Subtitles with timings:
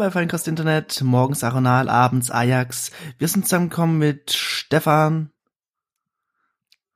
[0.00, 2.90] Bei Feinkast Internet, morgens Aronal, abends Ajax.
[3.18, 5.28] Wir sind zusammengekommen mit Stefan.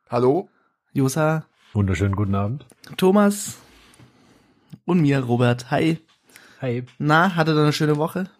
[0.09, 0.48] Hallo.
[0.95, 1.45] Josa.
[1.75, 2.64] Wunderschönen guten Abend.
[2.96, 3.59] Thomas.
[4.87, 5.70] Und mir, Robert.
[5.70, 5.98] Hi.
[6.62, 6.87] Hi.
[6.96, 8.30] Na, hattet ihr eine schöne Woche?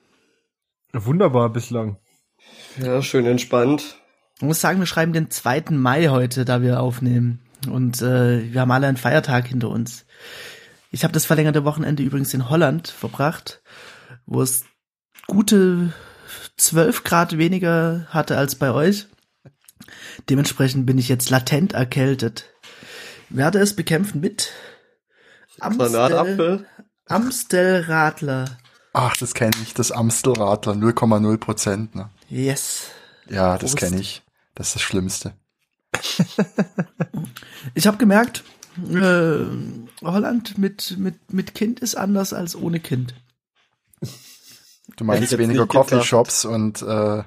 [0.95, 1.99] Wunderbar bislang.
[2.79, 3.97] Ja, schön entspannt.
[4.37, 5.73] Ich muss sagen, wir schreiben den 2.
[5.73, 7.41] Mai heute, da wir aufnehmen.
[7.71, 10.07] Und äh, wir haben alle einen Feiertag hinter uns.
[10.91, 13.63] Ich habe das verlängerte Wochenende übrigens in Holland verbracht,
[14.27, 14.65] wo es
[15.27, 15.93] gute
[16.57, 19.07] 12 Grad weniger hatte als bei euch.
[20.29, 22.51] Dementsprechend bin ich jetzt latent erkältet.
[23.29, 24.53] Werde es bekämpfen mit
[25.61, 26.67] Amstel.
[27.07, 28.59] Amstelradler.
[28.93, 31.95] Ach, das kenne ich, das Amstelradler, 0,0 Prozent.
[31.95, 32.11] Ne?
[32.29, 32.91] Yes.
[33.29, 34.23] Ja, das kenne ich.
[34.55, 35.35] Das ist das Schlimmste.
[37.75, 38.45] Ich habe gemerkt,
[38.93, 39.39] äh,
[40.03, 43.15] Holland mit, mit, mit Kind ist anders als ohne Kind.
[44.97, 45.67] Du meinst weniger.
[45.67, 47.23] Coffeeshops und äh,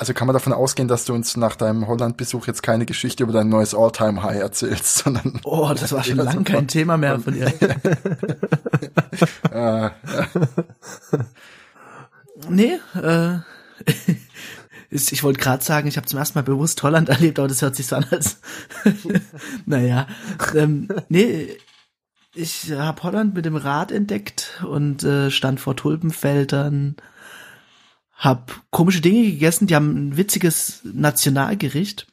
[0.00, 3.32] also kann man davon ausgehen, dass du uns nach deinem Holland-Besuch jetzt keine Geschichte über
[3.32, 6.52] dein neues All-Time-High erzählst, sondern Oh, das war schon Ja, lang super.
[6.52, 7.52] kein Thema mehr von ihr.
[9.50, 9.90] äh,
[12.48, 13.38] Nee, äh,
[14.90, 17.74] ich wollte gerade sagen, ich habe zum ersten Mal bewusst Holland erlebt, aber das hört
[17.74, 18.38] sich so an als,
[19.66, 20.06] naja,
[20.54, 21.58] ähm, nee,
[22.38, 26.96] ich habe Holland mit dem Rad entdeckt und äh, stand vor Tulpenfeldern,
[28.14, 32.06] hab komische Dinge gegessen, die haben ein witziges Nationalgericht.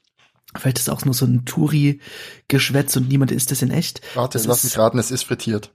[0.57, 4.01] Vielleicht ist auch nur so ein Touri-Geschwätz und niemand isst es in echt.
[4.15, 5.71] warte, Das lass mich raten, es ist frittiert.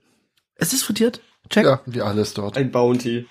[0.55, 1.21] Es ist frittiert?
[1.49, 1.65] Check.
[1.65, 2.57] Ja, wie alles dort.
[2.57, 3.27] Ein Bounty.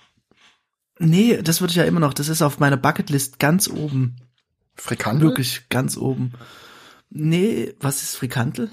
[0.98, 4.16] Nee, das würde ich ja immer noch, das ist auf meiner Bucketlist ganz oben.
[4.74, 5.28] Frikandel?
[5.28, 6.32] Wirklich ganz oben.
[7.10, 8.70] Nee, was ist Frikantel?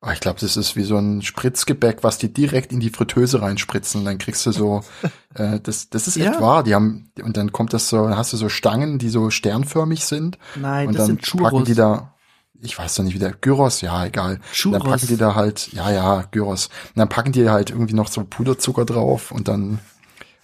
[0.00, 3.42] Ah, ich glaube, das ist wie so ein Spritzgebäck, was die direkt in die Fritteuse
[3.42, 4.04] reinspritzen.
[4.04, 4.82] Dann kriegst du so,
[5.34, 6.40] äh, das, das ist echt Ja.
[6.40, 6.62] wahr.
[6.62, 10.04] Die haben und dann kommt das so, dann hast du so Stangen, die so sternförmig
[10.04, 10.38] sind.
[10.54, 11.50] Nein, und das dann sind Churros.
[11.50, 12.14] packen die da,
[12.60, 14.34] ich weiß doch nicht wie der Gyros, ja egal.
[14.34, 14.78] Und Churros.
[14.82, 16.66] dann packen die da halt, ja ja Gyros.
[16.66, 19.80] Und dann packen die halt irgendwie noch so Puderzucker drauf und dann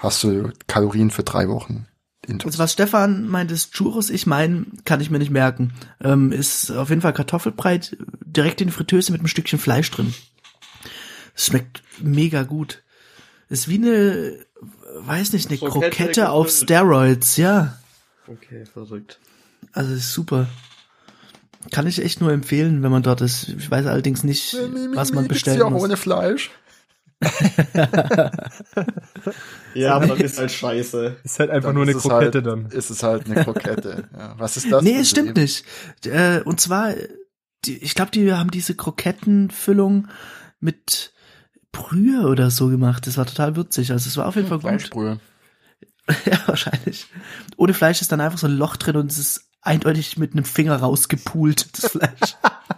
[0.00, 1.86] hast du Kalorien für drei Wochen.
[2.44, 4.10] Also was Stefan meint, ist Churros.
[4.10, 5.72] Ich meine, kann ich mir nicht merken.
[6.02, 10.14] Ähm, ist auf jeden Fall Kartoffelbreit direkt in die Fritteuse mit einem Stückchen Fleisch drin.
[11.34, 12.82] Es schmeckt mega gut.
[13.48, 14.38] Ist wie eine,
[14.96, 16.50] weiß nicht, eine Krokette Krokette auf.
[16.50, 17.78] Steroids, ja.
[18.26, 19.18] Okay, verrückt.
[19.72, 20.46] Also ist super.
[21.70, 23.48] Kann ich echt nur empfehlen, wenn man dort ist.
[23.48, 24.54] Ich weiß allerdings nicht,
[24.94, 26.50] was man Gibt's bestellen die auch ohne Fleisch.
[29.74, 31.16] Ja, aber das ist halt scheiße.
[31.24, 32.66] Ist halt einfach Dann nur eine Krokette halt, dann.
[32.66, 34.08] Ist es halt eine Krokette.
[34.16, 34.34] ja.
[34.38, 34.82] Was ist das?
[34.82, 35.40] Nee, es stimmt eben?
[35.40, 35.64] nicht.
[36.04, 36.92] Äh, und zwar,
[37.64, 40.08] die, ich glaube, die haben diese Krokettenfüllung
[40.60, 41.12] mit
[41.72, 43.06] Brühe oder so gemacht.
[43.06, 43.90] Das war total würzig.
[43.90, 44.68] Also es war auf jeden Fall gut.
[44.68, 45.18] Fleischbrühe.
[46.24, 47.06] ja, wahrscheinlich.
[47.56, 50.44] Ohne Fleisch ist dann einfach so ein Loch drin und es ist eindeutig mit einem
[50.44, 52.36] Finger rausgepult, das Fleisch.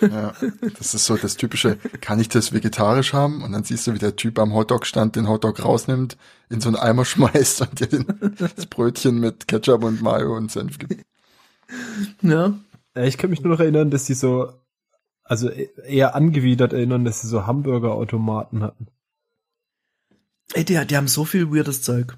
[0.00, 0.32] Ja,
[0.78, 3.42] das ist so das typische, kann ich das vegetarisch haben?
[3.42, 6.16] Und dann siehst du, wie der Typ am Hotdog-Stand den Hotdog rausnimmt,
[6.48, 8.06] in so einen Eimer schmeißt und dir den,
[8.38, 11.04] das Brötchen mit Ketchup und Mayo und Senf gibt.
[12.22, 12.54] ja.
[12.96, 14.52] Ja, ich kann mich nur noch erinnern, dass sie so,
[15.22, 18.88] also e- eher angewidert erinnern, dass sie so Hamburgerautomaten hatten.
[20.54, 22.16] Ey, die, die haben so viel weirdes Zeug.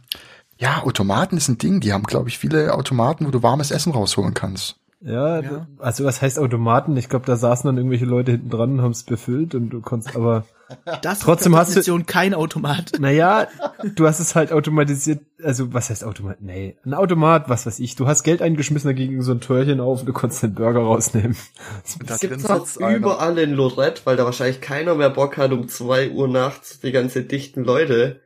[0.56, 1.80] Ja, Automaten ist ein Ding.
[1.80, 4.76] Die haben, glaube ich, viele Automaten, wo du warmes Essen rausholen kannst.
[5.04, 5.66] Ja, Ja.
[5.78, 6.96] also was heißt Automaten?
[6.96, 9.80] Ich glaube, da saßen dann irgendwelche Leute hinten dran und haben es befüllt und du
[9.80, 10.44] konntest aber,
[11.02, 12.92] Das Trotzdem ist hast du- Definition kein Automat.
[12.98, 13.46] naja,
[13.94, 16.40] du hast es halt automatisiert, also was heißt Automat?
[16.40, 17.94] Nee, ein Automat, was weiß ich.
[17.96, 20.80] Du hast Geld eingeschmissen, da ging so ein Türchen auf und du konntest den Burger
[20.80, 21.36] rausnehmen.
[21.98, 22.96] Da Das drin gibt's auch einer.
[22.96, 26.92] überall in Lorette, weil da wahrscheinlich keiner mehr Bock hat, um zwei Uhr nachts die
[26.92, 28.20] ganze dichten Leute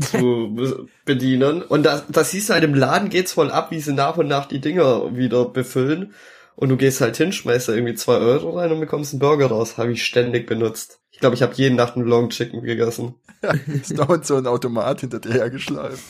[0.00, 1.62] zu be- bedienen.
[1.62, 4.28] Und da, da siehst du halt im Laden geht's voll ab, wie sie nach und
[4.28, 6.14] nach die Dinger wieder befüllen.
[6.56, 9.46] Und du gehst halt hin, schmeißt da irgendwie zwei Euro rein und bekommst einen Burger
[9.46, 9.78] raus.
[9.78, 10.98] Habe ich ständig benutzt.
[11.12, 13.14] Ich glaube, ich habe jeden Nacht einen Long Chicken gegessen.
[13.66, 16.02] Ist dauernd so ein Automat hinter dir hergeschleift.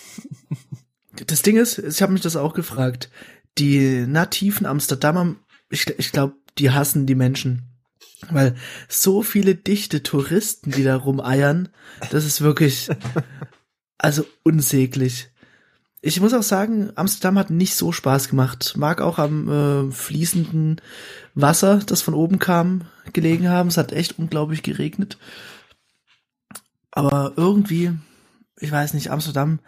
[1.26, 3.10] Das Ding ist, ich habe mich das auch gefragt.
[3.58, 5.34] Die nativen Amsterdamer,
[5.68, 7.64] ich, ich glaube, die hassen die Menschen.
[8.30, 8.54] Weil
[8.88, 11.68] so viele dichte Touristen, die da rumeiern,
[12.10, 12.88] das ist wirklich,
[13.98, 15.28] also unsäglich.
[16.00, 18.74] Ich muss auch sagen, Amsterdam hat nicht so Spaß gemacht.
[18.76, 20.80] Mag auch am äh, fließenden
[21.34, 23.68] Wasser, das von oben kam, gelegen haben.
[23.68, 25.18] Es hat echt unglaublich geregnet.
[26.92, 27.92] Aber irgendwie,
[28.58, 29.58] ich weiß nicht, Amsterdam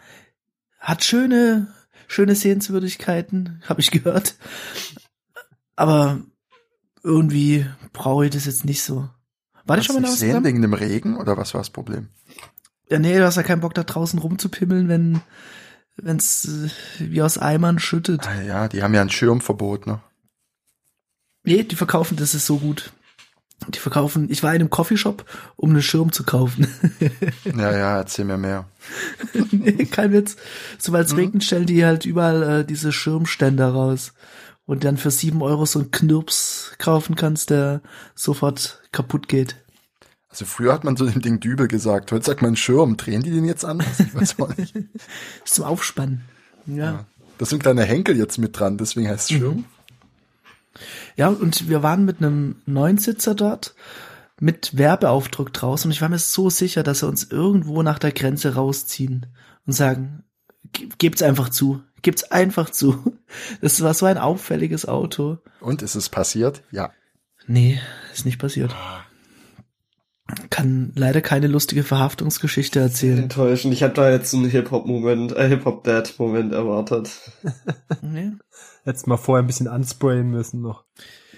[0.79, 1.67] hat schöne,
[2.07, 4.35] schöne Sehenswürdigkeiten, habe ich gehört.
[5.75, 6.21] Aber
[7.03, 9.09] irgendwie brauche ich das jetzt nicht so.
[9.65, 10.43] War das schon mal in nicht sehen Amsterdam?
[10.45, 12.07] wegen dem Regen oder was war das Problem?
[12.91, 15.21] Ja, nee, du hast ja keinen Bock da draußen rumzupimmeln, wenn
[15.95, 18.27] wenn's äh, wie aus Eimern schüttet.
[18.27, 20.01] Ah, Ja, die haben ja ein Schirmverbot, ne?
[21.43, 22.91] Nee, die verkaufen, das ist so gut.
[23.69, 25.23] Die verkaufen, ich war in einem Coffeeshop,
[25.55, 26.67] um einen Schirm zu kaufen.
[27.57, 28.65] Ja, ja, erzähl mir mehr.
[29.51, 30.35] nee, kein Witz.
[30.77, 34.13] Sobald es regnet, stellen die halt überall äh, diese Schirmständer raus.
[34.65, 37.81] Und dann für sieben Euro so einen Knirps kaufen kannst, der
[38.15, 39.60] sofort kaputt geht.
[40.31, 42.97] Also früher hat man so dem Ding Dübel gesagt, heute sagt man Schirm.
[42.97, 43.99] Drehen die den jetzt anders?
[43.99, 44.75] Ich weiß auch nicht.
[44.75, 44.87] Ist
[45.55, 46.21] zum Aufspannen.
[46.65, 47.05] Ja.
[47.37, 49.65] Da sind kleine Henkel jetzt mit dran, deswegen heißt es Schirm.
[51.17, 53.75] Ja, und wir waren mit einem Neunsitzer dort
[54.39, 58.11] mit Werbeaufdruck draußen und ich war mir so sicher, dass sie uns irgendwo nach der
[58.11, 59.27] Grenze rausziehen
[59.67, 60.23] und sagen,
[60.71, 63.17] "Ge- gebt's einfach zu, gebt's einfach zu.
[63.61, 65.37] Das war so ein auffälliges Auto.
[65.61, 66.63] Und ist es passiert?
[66.71, 66.91] Ja.
[67.47, 67.79] Nee,
[68.13, 68.75] ist nicht passiert.
[70.49, 73.23] Kann leider keine lustige Verhaftungsgeschichte erzählen.
[73.23, 73.73] Enttäuschend.
[73.73, 77.11] Ich habe da jetzt einen Hip-Hop-Moment, äh, Hip-Hop-Dad-Moment erwartet.
[78.01, 78.31] Nee.
[78.83, 80.85] Hättest mal vorher ein bisschen ansprayen müssen noch.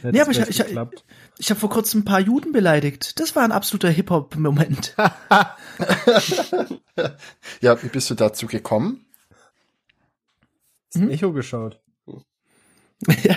[0.02, 1.04] Hätt's Nee, aber ich, ich, geklappt.
[1.38, 3.20] ich habe vor kurzem ein paar Juden beleidigt.
[3.20, 4.96] Das war ein absoluter Hip-Hop-Moment.
[7.62, 9.06] Ja, wie bist du dazu gekommen?
[10.94, 11.82] Ins Echo geschaut.
[13.24, 13.36] ja.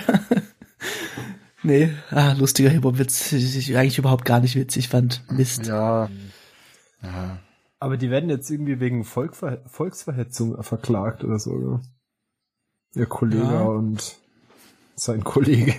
[1.63, 3.31] Nee, ah, lustiger Hip-Hop-Witz.
[3.33, 5.23] Ich, eigentlich überhaupt gar nicht witzig fand.
[5.31, 5.65] Mist.
[5.65, 6.09] Ja.
[7.01, 7.39] ja.
[7.79, 11.81] Aber die werden jetzt irgendwie wegen Volkver Volksverhetzung verklagt oder so, oder?
[12.95, 13.63] Ihr Kollege Ja.
[13.63, 14.17] und
[14.95, 15.73] sein Kollege.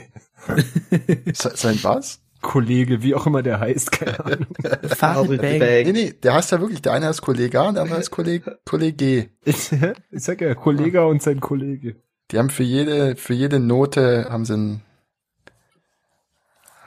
[1.33, 2.21] Se- Sein was?
[2.41, 4.47] Kollege, wie auch immer der heißt, keine Ahnung.
[4.85, 5.59] Farid Bang.
[5.59, 8.13] Nee, nee, der heißt ja wirklich, der eine heißt Kollege A und der andere heißt
[8.13, 9.31] Kollege, Kollege.
[9.45, 11.97] Ich, ich sag ja, Kollege und sein Kollege.
[12.31, 14.83] Die haben für jede, für jede Note haben sie einen,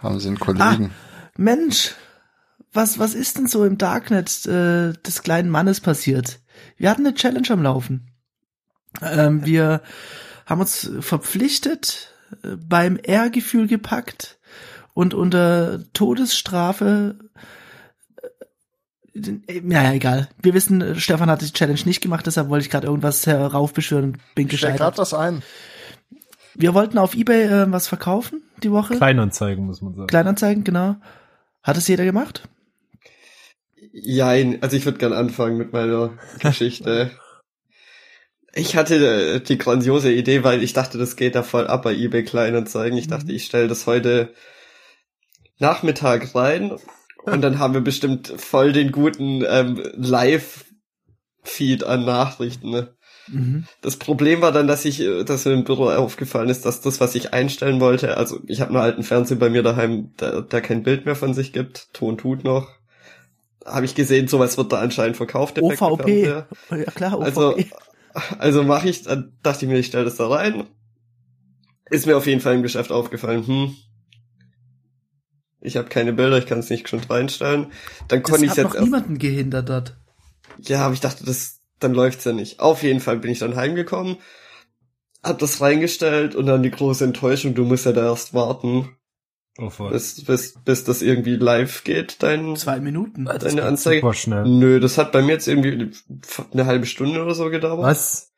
[0.02, 0.92] haben sie einen Kollegen.
[1.38, 1.96] Mensch,
[2.74, 6.40] was, was ist denn so im Darknet äh, des kleinen Mannes passiert?
[6.78, 8.12] Wir hatten eine Challenge am Laufen.
[9.02, 9.82] Ähm, wir
[10.46, 12.14] haben uns verpflichtet,
[12.44, 14.40] äh, beim Ehrgefühl gepackt
[14.94, 17.16] und unter Todesstrafe
[19.14, 20.30] äh, ja, egal.
[20.42, 24.06] Wir wissen, äh, Stefan hat die Challenge nicht gemacht, deshalb wollte ich gerade irgendwas heraufbeschwören
[24.06, 24.78] und bin Ich gescheitert.
[24.78, 25.42] grad was ein.
[26.56, 28.96] Wir wollten auf Ebay äh, was verkaufen die Woche.
[28.96, 30.08] Kleinanzeigen, muss man sagen.
[30.08, 30.96] Kleinanzeigen, genau.
[31.64, 32.44] Hat es jeder gemacht?
[33.94, 37.12] Jein, also ich würde gern anfangen mit meiner Geschichte.
[38.54, 41.94] Ich hatte äh, die grandiose Idee, weil ich dachte, das geht da voll ab bei
[41.94, 42.98] eBay Kleinanzeigen.
[42.98, 44.34] Ich dachte, ich stelle das heute
[45.60, 46.76] Nachmittag rein
[47.24, 52.72] und dann haben wir bestimmt voll den guten ähm, Live-Feed an Nachrichten.
[52.72, 52.96] Ne?
[53.32, 53.66] Mhm.
[53.82, 57.00] Das Problem war dann, dass ich, äh, dass mir im Büro aufgefallen ist, dass das,
[57.00, 60.62] was ich einstellen wollte, also ich habe einen alten Fernseher bei mir daheim, der, der
[60.62, 62.70] kein Bild mehr von sich gibt, Ton tut noch.
[63.66, 65.58] Habe ich gesehen, sowas wird da anscheinend verkauft.
[65.58, 66.04] defekte OVP.
[66.04, 66.48] Fernseher.
[66.72, 67.26] Ja klar, OVP.
[67.26, 67.56] Also,
[68.40, 70.66] also mache ich, dann dachte ich mir, ich stelle das da rein.
[71.90, 73.76] Ist mir auf jeden Fall im Geschäft aufgefallen, hm.
[75.64, 77.68] Ich habe keine Bilder, ich kann es nicht schon reinstellen.
[78.08, 79.98] Dann das konnte ich hat jetzt noch erst niemanden gehindert dort.
[80.58, 82.60] ja, aber ich dachte, das, dann läuft's ja nicht.
[82.60, 84.18] Auf jeden Fall bin ich dann heimgekommen,
[85.24, 88.96] hab das reingestellt und dann die große Enttäuschung, du musst ja da erst warten,
[89.60, 89.92] Oh, voll.
[89.92, 93.26] bis, bis, bis das irgendwie live geht, dein, Zwei Minuten.
[93.26, 94.00] deine Anzeige.
[94.02, 94.44] Super schnell.
[94.48, 95.92] Nö, das hat bei mir jetzt irgendwie
[96.54, 97.84] eine halbe Stunde oder so gedauert.
[97.84, 98.32] Was?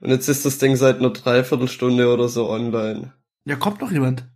[0.00, 3.14] Und jetzt ist das Ding seit einer Dreiviertelstunde oder so online.
[3.44, 4.28] Ja, kommt noch jemand.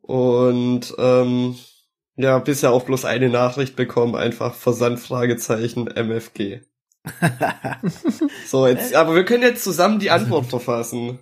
[0.00, 1.56] Und ähm,
[2.16, 6.62] ja, bisher auch bloß eine Nachricht bekommen, einfach Versand Fragezeichen MFG.
[8.46, 11.18] So, jetzt, aber wir können jetzt zusammen die Antwort verfassen.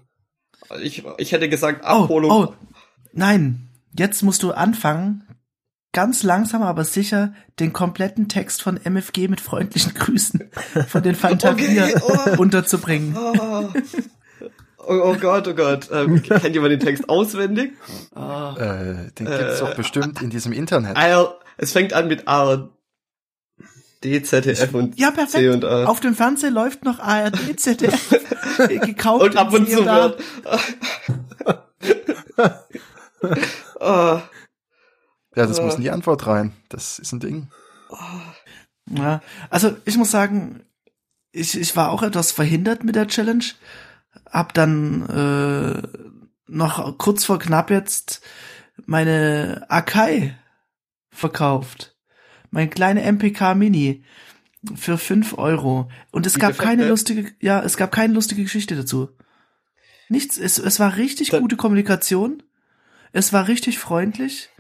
[0.83, 2.31] Ich, ich hätte gesagt, Oh, Abholung.
[2.31, 2.55] oh,
[3.13, 3.69] nein.
[3.97, 5.23] Jetzt musst du anfangen,
[5.93, 10.51] ganz langsam, aber sicher, den kompletten Text von MFG mit freundlichen Grüßen
[10.89, 12.41] von den Fantavier Okay, oh.
[12.43, 13.17] unterzubringen.
[14.87, 15.89] Oh, oh Gott, oh Gott.
[15.91, 17.73] Ähm, kennt jemand den Text auswendig?
[18.15, 18.55] Ah.
[18.55, 20.99] Äh, den gibt's doch bestimmt in diesem Internet.
[20.99, 22.69] AR, es fängt an mit A,
[24.23, 25.55] ZDF und Ja, C perfekt.
[25.55, 25.85] und A.
[25.87, 28.11] Auf dem Fernseher läuft noch ARD, ZDF,
[28.59, 30.23] gekauft und ab und zu wird.
[33.81, 34.23] Ah,
[35.35, 35.63] Ja, das äh.
[35.63, 36.53] muss in die Antwort rein.
[36.69, 37.49] Das ist ein Ding.
[38.91, 39.21] Ja,
[39.51, 40.65] also ich muss sagen,
[41.33, 43.45] ich, ich war auch etwas verhindert mit der Challenge.
[44.31, 45.83] Hab dann äh,
[46.47, 48.21] noch kurz vor knapp jetzt
[48.87, 50.37] meine Akai
[51.11, 51.94] verkauft.
[52.55, 54.05] Mein kleine MPK Mini
[54.77, 55.91] für fünf Euro.
[56.13, 56.69] Und es Die gab defekte?
[56.69, 59.09] keine lustige, ja, es gab keine lustige Geschichte dazu.
[60.09, 62.43] Nichts, es, es war richtig Dann- gute Kommunikation.
[63.13, 64.51] Es war richtig freundlich.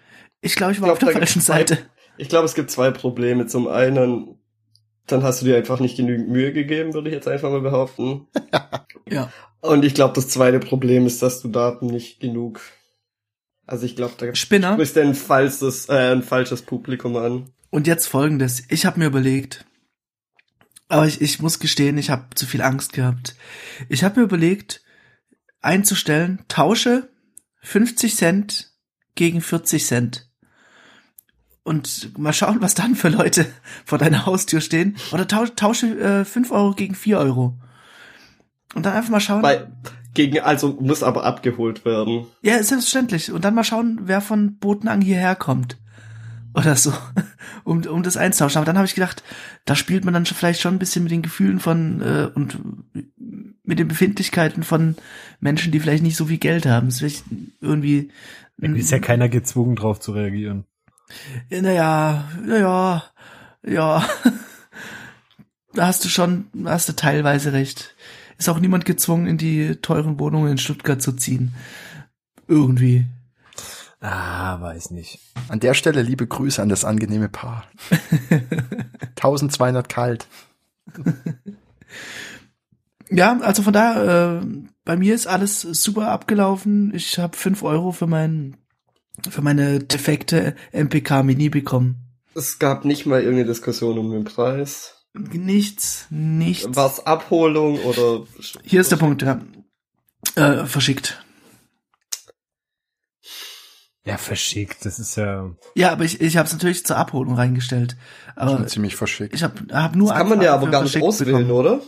[0.40, 1.78] Ich glaube, ich war glaub, auf der da falschen zwei- Seite.
[2.18, 3.46] Ich glaube, es gibt zwei Probleme.
[3.46, 4.38] Zum einen,
[5.06, 8.26] Dann hast du dir einfach nicht genügend Mühe gegeben, würde ich jetzt einfach mal behaupten.
[9.06, 9.30] Ja.
[9.60, 12.60] Und ich glaube, das zweite Problem ist, dass du da nicht genug.
[13.66, 14.74] Also ich glaube, da Spinner.
[14.74, 17.50] sprichst du ein falsches, äh, ein falsches Publikum an.
[17.70, 18.62] Und jetzt folgendes.
[18.68, 19.64] Ich habe mir überlegt,
[20.88, 23.34] aber ich, ich muss gestehen, ich habe zu viel Angst gehabt.
[23.88, 24.82] Ich habe mir überlegt,
[25.60, 27.08] einzustellen, tausche
[27.62, 28.72] 50 Cent
[29.14, 30.30] gegen 40 Cent.
[31.62, 33.46] Und mal schauen, was dann für Leute
[33.86, 34.96] vor deiner Haustür stehen.
[35.12, 37.58] Oder tausche, tausche äh, 5 Euro gegen 4 Euro.
[38.74, 39.42] Und dann einfach mal schauen.
[39.42, 39.72] Weil
[40.14, 42.26] gegen, also muss aber abgeholt werden.
[42.42, 43.32] Ja, ist selbstverständlich.
[43.32, 45.76] Und dann mal schauen, wer von Botenang hierher kommt.
[46.54, 46.92] Oder so.
[47.66, 48.58] Um, um das einzutauschen.
[48.58, 49.22] Aber dann habe ich gedacht,
[49.64, 52.58] da spielt man dann schon vielleicht schon ein bisschen mit den Gefühlen von äh, und
[53.62, 54.96] mit den Befindlichkeiten von
[55.40, 56.88] Menschen, die vielleicht nicht so viel Geld haben.
[56.88, 57.24] Das ist vielleicht
[57.62, 58.10] irgendwie.
[58.58, 60.66] Ist ja keiner gezwungen drauf zu reagieren.
[61.48, 63.04] Naja, naja,
[63.66, 64.06] ja.
[65.74, 67.93] Da hast du schon, hast du teilweise recht.
[68.38, 71.54] Ist auch niemand gezwungen, in die teuren Wohnungen in Stuttgart zu ziehen.
[72.48, 73.06] Irgendwie.
[74.00, 75.20] Ah, weiß nicht.
[75.48, 77.64] An der Stelle liebe Grüße an das angenehme Paar.
[79.16, 80.26] 1200 kalt.
[83.10, 84.46] Ja, also von daher, äh,
[84.84, 86.92] bei mir ist alles super abgelaufen.
[86.94, 88.56] Ich habe fünf Euro für mein
[89.30, 92.04] für meine defekte MPK Mini bekommen.
[92.34, 95.03] Es gab nicht mal irgendeine Diskussion um den Preis.
[95.16, 96.66] Nichts, nichts.
[96.76, 98.24] War es Abholung oder?
[98.64, 99.40] Hier ist der Punkt, ja.
[100.34, 101.22] Äh, verschickt.
[104.06, 105.50] Ja, verschickt, das ist ja.
[105.74, 107.96] Ja, aber ich, ich habe es natürlich zur Abholung reingestellt.
[108.36, 109.34] Aber Schon ziemlich verschickt.
[109.34, 111.50] ich habe hab nur Das kann man ja aber gar nicht auswählen, bekommen.
[111.52, 111.80] oder?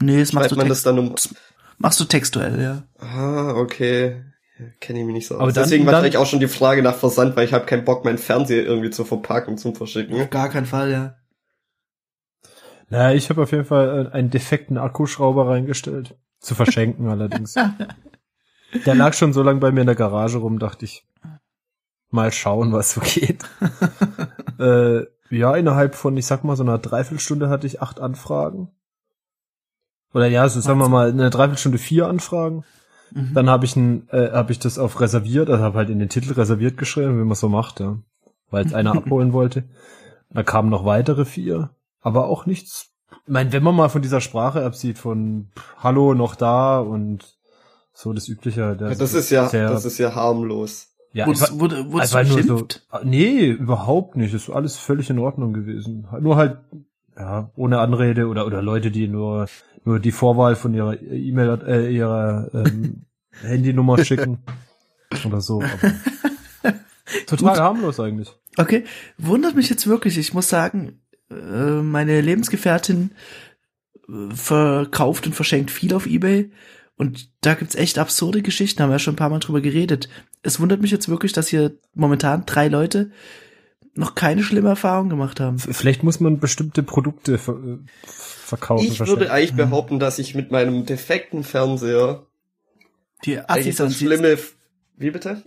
[0.00, 1.14] Nee, das machst du, man das dann um.
[1.78, 2.82] machst du textuell, ja.
[3.04, 4.22] Ah, okay.
[4.80, 5.40] Kenne ich mich nicht so aus.
[5.40, 7.84] Aber dann- Deswegen dann- wahrscheinlich auch schon die Frage nach Versand, weil ich habe keinen
[7.84, 10.20] Bock, meinen Fernseher irgendwie zu verpacken zum Verschicken.
[10.20, 11.16] Auf gar keinen Fall, ja.
[12.90, 16.16] Naja, ich habe auf jeden Fall äh, einen defekten Akkuschrauber reingestellt.
[16.40, 17.54] Zu verschenken allerdings.
[18.86, 21.06] Der lag schon so lange bei mir in der Garage rum, dachte ich.
[22.10, 23.44] Mal schauen, was so geht.
[24.58, 28.70] äh, ja, innerhalb von, ich sag mal, so einer Dreiviertelstunde hatte ich acht Anfragen.
[30.14, 32.64] Oder ja, so sagen wir mal, eine Dreiviertelstunde vier Anfragen.
[33.12, 33.34] Mhm.
[33.34, 36.08] Dann habe ich ein, äh, habe ich das auf reserviert, also habe halt in den
[36.08, 37.98] Titel reserviert geschrieben, wie man so macht, ja.
[38.50, 39.64] Weil es einer abholen wollte.
[40.30, 42.90] Da kamen noch weitere vier, aber auch nichts.
[43.10, 47.38] Ich meine, wenn man mal von dieser Sprache absieht, von pff, Hallo noch da und
[47.92, 48.60] so das übliche.
[48.60, 50.94] Ja, das ist ja, sehr, das ist ja harmlos.
[51.12, 52.86] ja, wurde, wurdest einfach du nur so, beschimpft?
[53.04, 54.34] nee, überhaupt nicht.
[54.34, 56.06] Es war alles völlig in Ordnung gewesen.
[56.20, 56.58] Nur halt,
[57.16, 59.48] ja, ohne Anrede oder, oder Leute, die nur,
[59.84, 63.06] nur die Vorwahl von ihrer E-Mail, äh, ihrer ähm,
[63.42, 64.38] Handynummer schicken.
[65.26, 65.60] Oder so.
[65.60, 66.74] Aber
[67.26, 67.58] total Gut.
[67.60, 68.32] harmlos eigentlich.
[68.56, 68.84] Okay,
[69.16, 70.18] wundert mich jetzt wirklich.
[70.18, 71.34] Ich muss sagen, äh,
[71.82, 73.10] meine Lebensgefährtin
[74.08, 76.50] äh, verkauft und verschenkt viel auf Ebay.
[76.96, 80.08] Und da gibt's echt absurde Geschichten, haben wir ja schon ein paar Mal drüber geredet.
[80.42, 83.12] Es wundert mich jetzt wirklich, dass hier momentan drei Leute
[83.94, 85.58] noch keine schlimme Erfahrung gemacht haben.
[85.58, 88.86] Vielleicht muss man bestimmte Produkte ver äh, verkaufen.
[88.86, 92.26] Ich würde eigentlich behaupten, dass ich mit meinem defekten Fernseher
[93.24, 94.00] Die Assis anziehst.
[94.00, 94.38] schlimme,
[94.96, 95.42] wie bitte?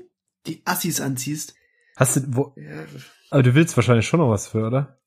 [0.48, 1.56] Die Assis anziehst.
[1.96, 2.86] Hast du, wo, Ja,
[3.30, 4.98] aber du willst wahrscheinlich schon noch was für, oder?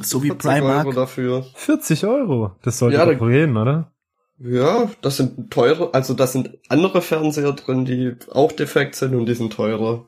[0.00, 0.94] So wie 40 Euro Primark.
[0.94, 1.46] dafür.
[1.54, 2.52] 40 Euro.
[2.62, 3.92] Das sollte Ja, doch gehen, oder?
[4.38, 9.26] Ja, das sind teure, also das sind andere Fernseher drin, die auch defekt sind und
[9.26, 10.06] die sind teurer.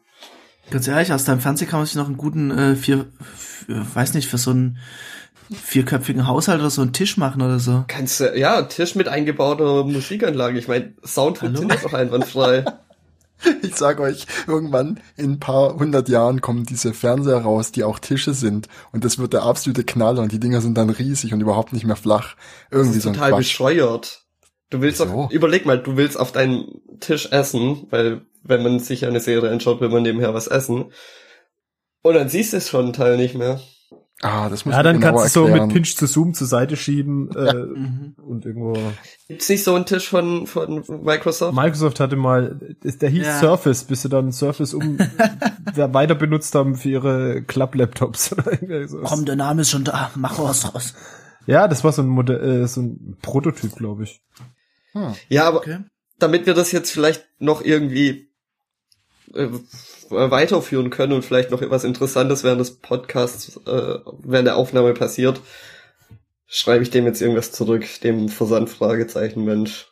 [0.71, 4.15] Ganz ehrlich, aus deinem Fernseher kann man sich noch einen guten, äh, vier, für, weiß
[4.15, 4.79] nicht, für so einen
[5.53, 7.85] vierköpfigen Haushalt oder so einen Tisch machen oder so.
[7.89, 10.59] Kannst du, ja, Tisch mit eingebauter Musikanlage.
[10.59, 12.65] Ich meine, Sound funktioniert doch einwandfrei.
[13.63, 17.99] Ich sag euch, irgendwann in ein paar hundert Jahren kommen diese Fernseher raus, die auch
[17.99, 18.69] Tische sind.
[18.93, 21.85] Und das wird der absolute Knaller und die Dinger sind dann riesig und überhaupt nicht
[21.85, 22.37] mehr flach.
[22.71, 23.39] Das Irgendwie ist so ein total Quatsch.
[23.39, 24.23] bescheuert.
[24.71, 29.05] Du willst doch, überleg mal, du willst auf deinem Tisch essen, weil wenn man sich
[29.07, 30.93] eine Serie anschaut, will man nebenher was essen.
[32.03, 33.61] Und dann siehst du es schon einen Teil nicht mehr.
[34.25, 35.67] Ah, das muss Ja, dann kannst du so erklären.
[35.67, 38.15] mit Pinch zu Zoom zur Seite schieben äh, Mhm.
[38.25, 38.79] und irgendwo.
[39.27, 41.55] Gibt's nicht so einen Tisch von, von Microsoft?
[41.57, 43.41] Microsoft hatte mal, der hieß Ja.
[43.41, 44.97] Surface, bis sie dann Surface um
[45.75, 48.97] wer weiter benutzt haben für ihre Club-Laptops oder irgendwie.
[49.03, 50.95] Komm, der Name ist schon da, mach was draus.
[51.47, 54.23] Ja, das war so ein, Modell, äh, so ein Prototyp, glaube ich.
[54.93, 55.15] Hm.
[55.31, 55.79] Ja, aber Okay.
[56.21, 58.32] damit wir das jetzt vielleicht noch irgendwie
[59.35, 59.49] äh,
[60.11, 65.41] weiterführen können und vielleicht noch etwas Interessantes während des Podcasts, äh, während der Aufnahme passiert,
[66.47, 69.89] schreibe ich dem jetzt irgendwas zurück, dem Versandfragezeichen Mensch.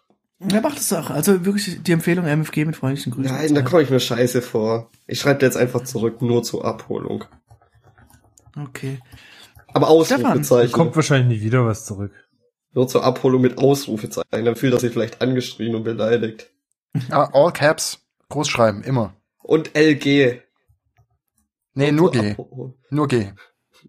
[0.51, 1.11] Ja, mach das doch.
[1.11, 3.35] Also wirklich die Empfehlung MFG mit freundlichen Grüßen.
[3.35, 4.91] Nein, da komme ich mir scheiße vor.
[5.07, 7.25] Ich schreibe dir jetzt einfach zurück, nur zur Abholung.
[8.57, 9.01] Okay.
[9.69, 10.73] Aber Ausrufezeichen.
[10.73, 12.13] Kommt wahrscheinlich nie wieder was zurück.
[12.73, 14.45] Nur zur Abholung mit Ausrufezeichen.
[14.45, 16.51] Dann fühlt er sich vielleicht angeschrien und beleidigt.
[17.11, 17.99] Ah, all caps.
[18.29, 19.15] Großschreiben, immer.
[19.43, 20.41] Und LG.
[21.75, 22.31] Nee, nur zur G.
[22.33, 22.75] Abholung.
[22.91, 23.33] Nur G.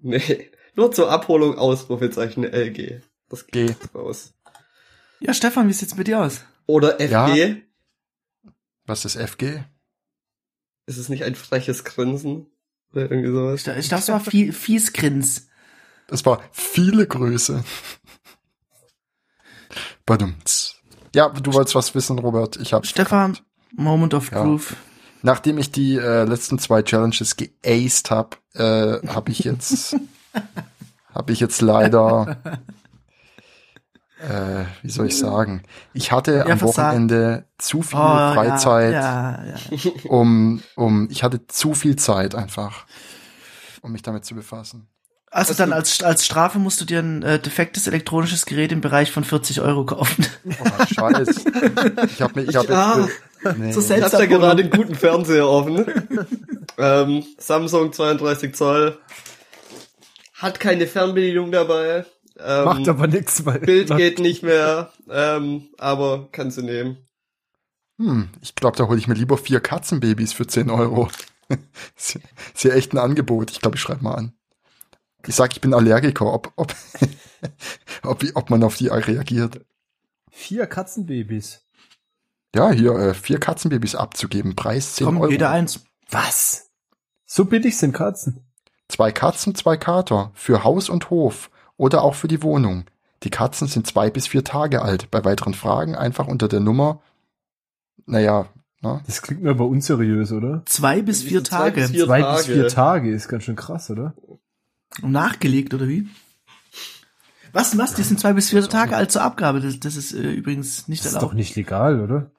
[0.02, 3.02] Nee, nur zur Abholung Ausrufezeichen LG.
[3.30, 3.68] Das G.
[3.68, 4.34] geht raus.
[5.20, 6.42] Ja, Stefan, wie sieht's mit dir aus?
[6.66, 7.10] Oder FG.
[7.12, 7.56] Ja.
[8.86, 9.64] Was ist FG?
[10.86, 12.48] Ist es nicht ein freches Grinsen?
[12.92, 13.68] Oder irgendwie sowas?
[13.78, 15.48] ich dachte, es war viel, fies Grins.
[16.08, 17.64] Das war viele Größe.
[20.06, 20.76] Badumts.
[21.16, 22.58] Ja, du wolltest was wissen, Robert.
[22.58, 23.38] Ich habe Stefan,
[23.74, 24.44] Moment of Ja.
[24.44, 24.76] Truth.
[25.24, 29.96] Nachdem ich die äh, letzten zwei Challenges geaced habe, äh, habe ich jetzt
[31.14, 32.38] habe ich jetzt leider
[34.20, 35.64] äh, wie soll ich sagen?
[35.94, 36.62] Ich hatte Ja, am.
[36.62, 42.86] Wochenende zu viel Oh, Freizeit, Ja, ja, um um ich hatte zu viel Zeit einfach,
[43.82, 44.88] um mich damit zu befassen.
[45.34, 49.12] Also dann als, als Strafe musst du dir ein äh, defektes elektronisches Gerät im Bereich
[49.14, 50.26] von 40 Euro kaufen.
[50.46, 51.46] Oh, Scheiß.
[52.08, 53.08] Ich habe mir ich habe Ah.
[53.58, 53.72] Nee.
[53.72, 55.86] So Ich selbst- hab da gerade einen guten Fernseher offen.
[56.78, 58.98] ähm, Samsung 32 Zoll.
[60.34, 62.06] Hat keine Fernbedienung dabei.
[62.40, 66.98] Ähm, Macht aber nichts, weil Bild geht nicht mehr, ähm, aber kannst du nehmen.
[68.00, 71.10] Hm, ich glaube, da hole ich mir lieber vier Katzenbabys für 10 Euro.
[71.98, 72.22] ist, ja-
[72.56, 73.52] ist ja echt ein Angebot.
[73.52, 74.34] Ich glaube, ich schreibe mal an.
[75.28, 76.74] Ich sag, ich bin Allergiker, ob, ob,
[78.04, 79.60] ob, ob man auf die reagiert.
[80.32, 81.62] vier Katzenbabys.
[82.56, 84.56] Ja, hier, äh, vier Katzenbabys abzugeben.
[84.56, 85.32] Preis 10 Komm, Euro.
[85.32, 85.86] jeder eins.
[86.10, 86.70] Was?
[87.26, 88.46] So billig sind Katzen.
[88.90, 90.32] Zwei Katzen, zwei Kater.
[90.34, 91.50] Für Haus und Hof.
[91.78, 92.84] Oder auch für die Wohnung.
[93.24, 95.10] Die Katzen sind zwei bis vier Tage alt.
[95.12, 97.02] Bei weiteren Fragen einfach unter der Nummer.
[98.06, 98.48] Naja,
[98.82, 99.02] ne?
[99.06, 100.64] Das klingt mir aber unseriös, oder?
[100.66, 101.94] Zwei bis vier Zwei bis Tage.
[101.94, 102.38] vier- Zwei Tage.
[102.38, 104.14] bis vier Tage ist ganz schön krass, oder?
[105.02, 106.10] Nachgelegt, oder wie?
[107.54, 107.94] Was, was?
[107.96, 109.62] Die sind zwei bis vier Tage alt zur Abgabe.
[109.62, 111.36] Das, das ist äh, übrigens nicht Das ist doch erlaubt.
[111.36, 112.32] nicht legal, oder?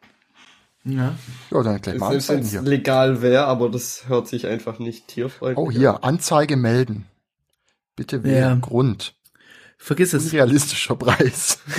[0.84, 1.14] Ja.
[1.50, 2.62] Ja, dann gleich mal Selbst anzeigen es hier.
[2.62, 5.74] legal wäre, aber das hört sich einfach nicht tierfreundlich Oh, an.
[5.74, 7.06] hier, Anzeige melden.
[7.94, 8.54] Bitte wer Ja.
[8.56, 9.14] Grund.
[9.78, 10.24] Vergiss es.
[10.26, 11.58] Unrealistischer Preis.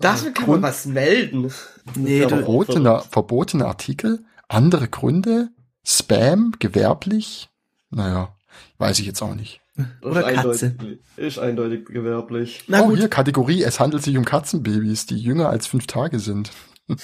[0.00, 1.52] Dafür kann man was melden.
[1.94, 5.48] Nee, auch Verbotener, verbotene Artikel, andere Gründe,
[5.84, 7.48] Spam, gewerblich.
[7.90, 8.34] Naja,
[8.78, 9.60] weiß ich jetzt auch nicht.
[9.76, 10.66] Das Oder ist Katze.
[10.66, 12.64] eindeutig- Ist eindeutig gewerblich.
[12.68, 16.20] Na oh, gut, hier Kategorie, es handelt sich um Katzenbabys, die jünger als fünf Tage
[16.20, 16.50] sind.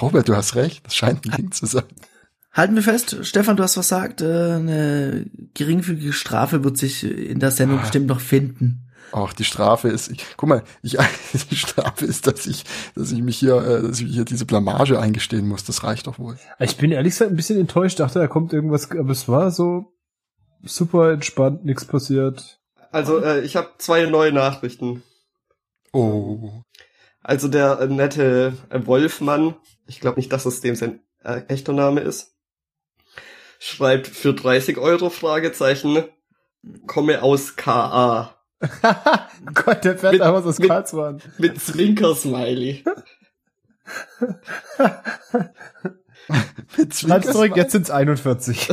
[0.00, 1.84] Robert, du hast recht, das scheint ein Ding zu sein.
[2.52, 3.16] halten wir fest.
[3.22, 4.20] Stefan, du hast was gesagt.
[4.20, 7.82] Äh, eine geringfügige Strafe wird sich in der Sendung Ah.
[7.82, 8.82] bestimmt noch finden.
[9.12, 10.96] Ach, die Strafe ist, ich, guck mal, ich,
[11.50, 14.98] die Strafe ist, dass ich, dass ich mich hier, äh, dass ich hier diese Blamage
[15.00, 15.64] eingestehen muss.
[15.64, 16.38] Das reicht doch wohl.
[16.58, 19.92] Ich bin ehrlich gesagt ein bisschen enttäuscht, dachte, da kommt irgendwas, aber es war so
[20.66, 22.60] super entspannt, nichts passiert.
[22.92, 25.02] Also, äh, ich habe zwei neue Nachrichten.
[25.92, 26.62] Oh,
[27.22, 29.54] Also der äh, nette äh, Wolfmann,
[29.86, 32.34] ich glaube nicht, dass es dem sein äh, echter Name ist,
[33.58, 36.04] schreibt für 30 Euro Fragezeichen,
[36.86, 38.34] komme aus KA.
[39.54, 41.18] Gott, der fährt Mit- einfach so aus Karlsruhe.
[41.38, 42.84] Mit Zwinker-Smiley.
[46.76, 48.68] mit Zwinkers- zurück, jetzt sind's 41.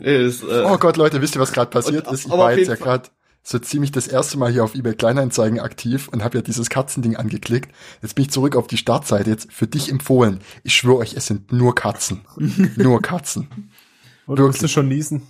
[0.00, 2.26] ist, äh, Oh Gott, Leute, wisst ihr, was gerade passiert Und- ist?
[2.26, 3.08] Ich war jetzt ja gerade
[3.42, 7.14] so ziemlich das erste Mal hier auf eBay Kleinanzeigen aktiv und habe ja dieses Katzending
[7.14, 7.70] angeklickt.
[8.02, 9.30] Jetzt bin ich zurück auf die Startseite.
[9.30, 10.40] Jetzt für dich empfohlen.
[10.64, 12.22] Ich schwöre euch, es sind nur Katzen.
[12.76, 13.70] nur Katzen.
[14.26, 15.22] Und du musst du schon niesen.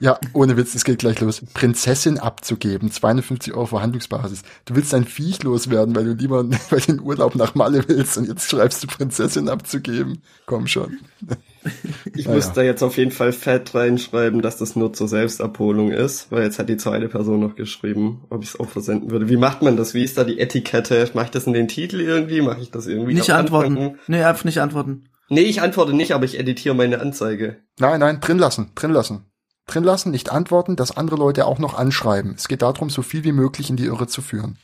[0.00, 1.42] Ja, ohne Witz, es geht gleich los.
[1.54, 4.42] Prinzessin abzugeben, 250 Euro Verhandlungsbasis.
[4.64, 8.26] Du willst dein Viech loswerden, weil du lieber bei den Urlaub nach Malle willst und
[8.26, 10.22] jetzt schreibst du Prinzessin abzugeben.
[10.46, 10.98] Komm schon.
[12.14, 15.92] ich Ja, muss da jetzt auf jeden Fall fett reinschreiben, dass das nur zur Selbstabholung
[15.92, 19.28] ist, weil jetzt hat die zweite Person noch geschrieben, ob ich es auch versenden würde.
[19.28, 19.94] Wie macht man das?
[19.94, 21.08] Wie ist da die Etikette?
[21.14, 22.42] Mache ich das in den Titel irgendwie?
[22.42, 23.14] Mache ich das irgendwie?
[23.14, 23.76] Nicht antworten.
[23.78, 23.98] Anfang?
[24.08, 25.04] Nee, einfach nicht antworten.
[25.28, 27.56] Nee, ich antworte nicht, aber ich editiere meine Anzeige.
[27.78, 29.24] Nein, nein, drin lassen, drin lassen.
[29.66, 32.34] Drin lassen, nicht antworten, dass andere Leute auch noch anschreiben.
[32.36, 34.58] Es geht darum, so viel wie möglich in die Irre zu führen.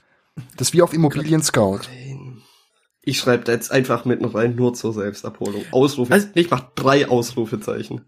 [0.57, 1.81] Das ist wie auf Immobilien Scout.
[3.03, 5.65] Ich schreibe da jetzt einfach mitten rein, nur zur Selbstabholung.
[5.71, 6.13] Ausrufe.
[6.13, 8.03] Also- ich mach drei Ausrufezeichen.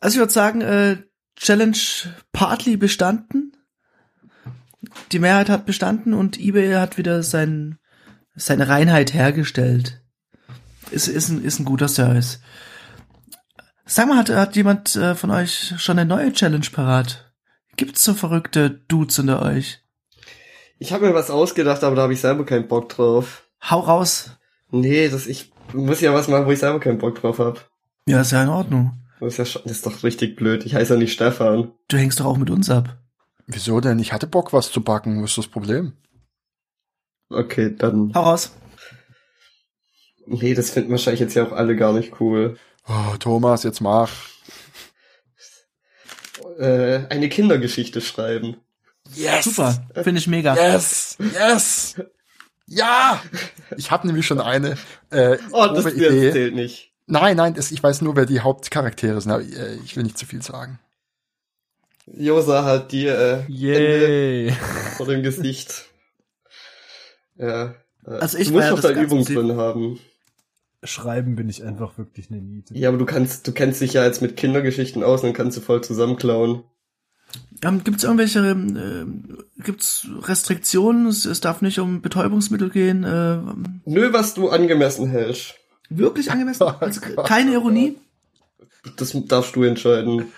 [0.00, 0.96] Also ich würde sagen, äh,
[1.36, 1.76] Challenge
[2.32, 3.56] partly bestanden.
[5.12, 7.78] Die Mehrheit hat bestanden und eBay hat wieder sein,
[8.34, 10.02] seine Reinheit hergestellt.
[10.90, 12.40] Ist, ist, ein, ist ein guter Service.
[13.84, 17.32] Sag mal, hat, hat jemand äh, von euch schon eine neue Challenge parat?
[17.76, 19.80] Gibt's so verrückte Dudes unter euch?
[20.78, 23.48] Ich habe mir was ausgedacht, aber da habe ich selber keinen Bock drauf.
[23.62, 24.36] Hau raus.
[24.70, 27.70] Nee, das ich muss ja was machen, wo ich selber keinen Bock drauf hab.
[28.06, 28.92] Ja, ist ja in Ordnung.
[29.20, 30.66] Das ist ja schon, das ist doch richtig blöd.
[30.66, 31.72] Ich heiße ja nicht Stefan.
[31.88, 32.98] Du hängst doch auch mit uns ab.
[33.46, 33.98] Wieso denn?
[33.98, 35.20] Ich hatte Bock, was zu backen.
[35.20, 35.92] Wo ist das Problem?
[37.30, 38.12] Okay, dann.
[38.14, 38.52] Hau raus.
[40.26, 42.56] Nee, das finden wahrscheinlich jetzt ja auch alle gar nicht cool.
[42.88, 44.10] Oh, Thomas, jetzt mach.
[46.58, 48.56] Äh, eine Kindergeschichte schreiben.
[49.14, 49.44] Yes!
[49.44, 50.54] Super, finde ich mega.
[50.54, 51.16] Yes!
[51.18, 51.94] Yes!
[52.66, 53.22] Ja!
[53.76, 54.76] Ich habe nämlich schon eine
[55.10, 56.32] äh, Oh, das, Idee.
[56.32, 56.92] zählt nicht.
[57.06, 60.16] Nein, nein, das, ich weiß nur, wer die Hauptcharaktere sind, aber äh, ich will nicht
[60.18, 60.78] zu viel sagen.
[62.06, 64.56] Josa hat die äh, Hände Yay.
[64.96, 65.86] vor dem Gesicht.
[67.36, 67.74] Ja.
[68.06, 70.00] Äh, Also ich du musst das da Übung drin haben.
[70.84, 72.76] Schreiben bin ich einfach wirklich eine Niete.
[72.76, 75.60] Ja, aber du kannst, du kennst dich ja jetzt mit Kindergeschichten aus, dann kannst du
[75.60, 76.64] voll zusammenklauen.
[77.62, 81.06] Ähm, gibt's irgendwelche, ähm, gibt's Restriktionen?
[81.06, 83.04] Es, es darf nicht um Betäubungsmittel gehen.
[83.04, 83.38] Äh,
[83.84, 85.54] Nö, was du angemessen hältst.
[85.88, 86.66] wirklich angemessen?
[86.80, 87.96] Also, keine Ironie?
[88.96, 90.32] Das darfst du entscheiden.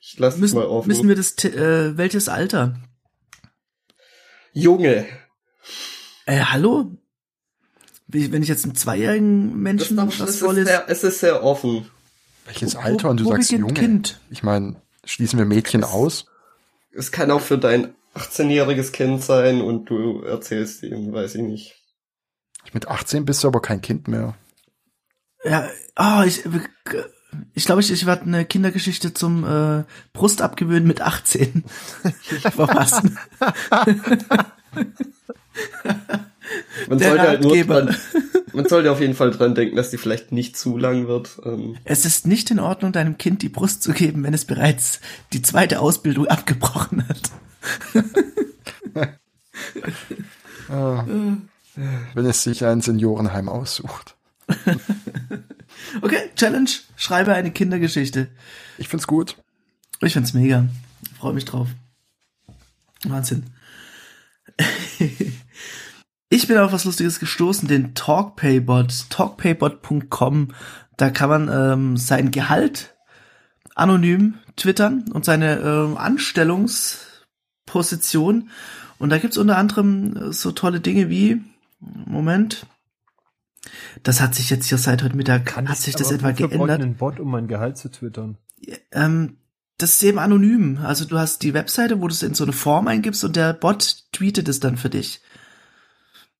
[0.00, 0.88] Ich lass es Müssen, mal offen.
[0.88, 2.80] müssen wir das, äh, welches Alter?
[4.54, 5.06] Junge.
[6.24, 6.96] Äh, hallo?
[8.12, 11.20] Wenn ich jetzt einem zweijährigen Das, Menschen darf, was es, ist vorlese, sehr, es ist
[11.20, 11.86] sehr offen.
[12.44, 13.10] Welches Alter?
[13.10, 13.74] Und du wo sagst Junge.
[13.74, 14.20] Kind?
[14.30, 16.26] Ich meine, schließen wir Mädchen aus?
[16.92, 21.76] Es kann auch für dein 18-jähriges Kind sein und du erzählst ihm, weiß ich nicht.
[22.72, 24.34] Mit 18 bist du aber kein Kind mehr.
[25.44, 26.42] Ja, oh, ich,
[27.54, 31.64] ich glaube, ich, ich werde eine Kindergeschichte zum äh, Brustabgewöhnen mit 18
[32.50, 33.18] verfassen.
[36.88, 37.96] Man Der sollte halt nur dran,
[38.52, 41.40] man sollte auf jeden Fall dran denken, dass die vielleicht nicht zu lang wird.
[41.44, 45.00] Ähm, Es ist nicht in Ordnung, deinem Kind die Brust zu geben, wenn es bereits
[45.32, 47.30] die zweite Ausbildung abgebrochen hat.
[50.72, 51.04] Ah,
[52.14, 54.14] wenn es sich ein Seniorenheim aussucht.
[56.02, 58.28] Okay, Challenge, schreibe eine Kindergeschichte.
[58.78, 59.36] Ich find's gut.
[60.02, 60.66] Ich find's mega.
[61.18, 61.68] Freue mich drauf.
[63.04, 63.44] Wahnsinn.
[66.32, 70.54] Ich bin auf was Lustiges gestoßen, den Talkpaybot, talkpaybot.com.
[70.96, 72.94] Da kann man ähm, sein Gehalt
[73.74, 78.48] anonym twittern und seine ähm, Anstellungsposition.
[78.98, 81.42] Und da gibt's unter anderem äh, so tolle Dinge wie,
[81.80, 82.64] Moment,
[84.04, 86.80] das hat sich jetzt hier seit heute Mittag, hat sich das etwa brauche ich geändert.
[86.80, 88.38] einen Bot, um mein Gehalt zu twittern?
[88.92, 89.38] Ähm,
[89.78, 90.78] das ist eben anonym.
[90.80, 93.52] Also du hast die Webseite, wo du es in so eine Form eingibst und der
[93.52, 95.20] Bot tweetet es dann für dich.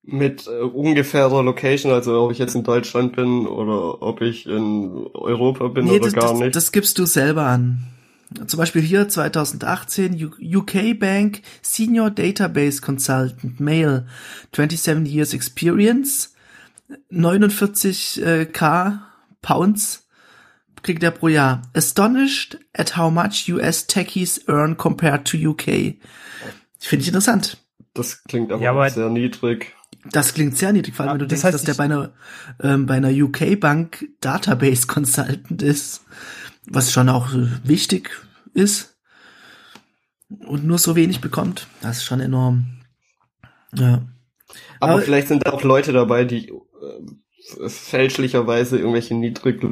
[0.03, 5.07] Mit äh, ungefährer Location, also ob ich jetzt in Deutschland bin oder ob ich in
[5.13, 6.55] Europa bin oder das, gar das, nicht.
[6.55, 7.83] das gibst du selber an.
[8.47, 14.07] Zum Beispiel hier 2018 U- UK Bank Senior Database Consultant Male
[14.55, 16.33] 27 Years Experience
[17.11, 18.99] 49k
[19.41, 20.07] Pounds
[20.83, 21.61] kriegt er pro Jahr.
[21.75, 25.95] Astonished at how much US techies earn compared to UK.
[26.79, 27.57] Finde ich interessant.
[27.93, 29.75] das klingt aber, Ja, aber- sehr niedrig.
[30.09, 31.83] Das klingt sehr niedrig, vor allem Ja, wenn du das denkst, heißt, dass der bei
[31.85, 32.11] einer,
[32.61, 36.01] ähm, bei einer UK-Bank Database Consultant ist,
[36.65, 38.09] was schon auch äh, wichtig
[38.53, 38.97] ist
[40.47, 41.67] und nur so wenig bekommt.
[41.81, 42.81] Das ist schon enorm.
[43.75, 44.01] Ja.
[44.79, 49.63] Aber, Aber- vielleicht sind da auch Leute dabei, die äh, fälschlicherweise irgendwelche niedrig,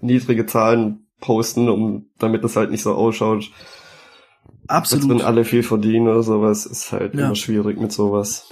[0.00, 3.50] niedrige Zahlen posten, um damit es halt nicht so ausschaut,
[4.68, 5.22] als wenn Absolut.
[5.22, 6.66] alle viel verdienen oder sowas.
[6.66, 7.26] Ist halt Ja.
[7.26, 8.48] immer schwierig mit sowas.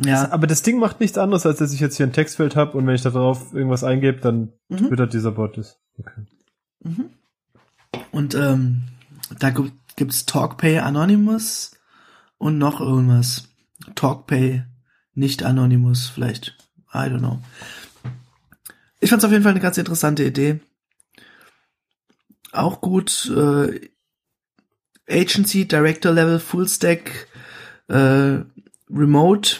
[0.00, 0.30] Ja.
[0.30, 2.86] Aber das Ding macht nichts anderes, als dass ich jetzt hier ein Textfeld habe und
[2.86, 4.88] wenn ich da drauf irgendwas eingebe, dann Mhm.
[4.88, 5.78] twittert dieser Bot es.
[5.98, 6.26] Okay.
[6.82, 7.10] Mhm.
[8.12, 8.82] Und ähm,
[9.38, 11.72] da gu- gibt's Talkpay Anonymous
[12.38, 13.48] und noch irgendwas.
[13.94, 14.64] Talkpay
[15.14, 16.56] nicht Anonymous, vielleicht.
[16.92, 17.40] I don't know.
[19.00, 20.60] Ich fand's auf jeden Fall eine ganz interessante Idee.
[22.52, 23.30] Auch gut.
[23.34, 23.88] Äh,
[25.08, 27.28] Agency, Director Level, Full Stack,
[27.88, 28.38] äh,
[28.90, 29.56] Remote,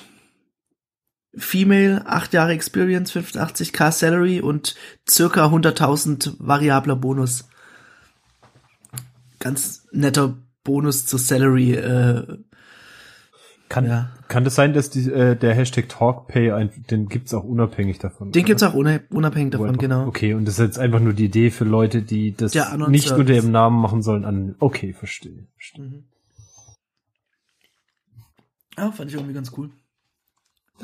[1.37, 4.75] Female, 8 Jahre Experience, 85k Salary und
[5.09, 7.49] circa 100.000 variabler Bonus.
[9.39, 11.75] Ganz netter Bonus zur Salary.
[11.75, 12.39] Äh,
[13.69, 14.13] Kann, Ja.
[14.29, 18.31] kann das sein, dass die, äh, der Hashtag TalkPay, ein, den gibt's auch unabhängig davon?
[18.31, 18.47] den oder?
[18.47, 20.07] gibt's auch unab- unabhängig davon, einfach- genau.
[20.07, 22.55] Okay, und das ist jetzt einfach nur die Idee für Leute, die das
[22.87, 24.25] nicht unter ihrem Namen machen sollen.
[24.25, 25.49] An okay, verstehe.
[25.57, 25.85] verstehe.
[25.85, 26.05] Mhm.
[28.79, 29.71] Ja, fand ich irgendwie ganz cool.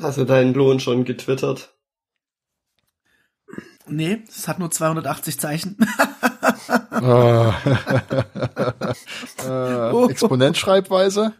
[0.01, 1.73] Hast du deinen Lohn schon getwittert?
[3.87, 5.77] Nee, es hat nur 280 Zeichen.
[7.01, 7.49] äh,
[9.45, 11.33] äh, Exponentschreibweise.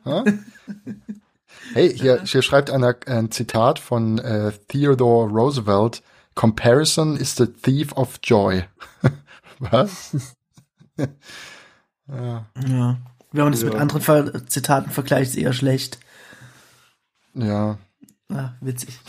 [1.74, 6.04] Hey, hier, hier schreibt einer ein Zitat von äh, Theodore Roosevelt.
[6.36, 8.66] Comparison is the thief of joy.
[9.60, 10.36] Was?
[10.98, 12.46] ja.
[12.68, 12.98] Ja.
[13.32, 13.70] Wenn man das Ja.
[13.70, 16.00] mit anderen Ver Zitaten vergleicht, ist eher schlecht.
[17.34, 17.78] ja.
[18.30, 19.00] Ah, witzig.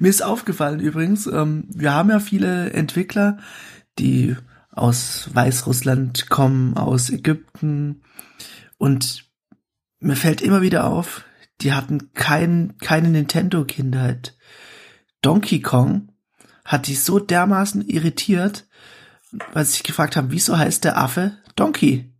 [0.00, 3.38] Mir ist aufgefallen übrigens, ähm, wir haben ja viele Entwickler,
[3.98, 4.36] die
[4.70, 8.02] aus Weißrussland kommen, aus Ägypten
[8.78, 9.30] und
[10.00, 11.24] mir fällt immer wieder auf,
[11.60, 14.36] die hatten kein, keine Nintendo-Kindheit.
[15.20, 16.08] Donkey Kong
[16.64, 18.66] hat die so dermaßen irritiert,
[19.52, 22.12] weil sie sich gefragt haben, wieso heißt der Affe Donkey?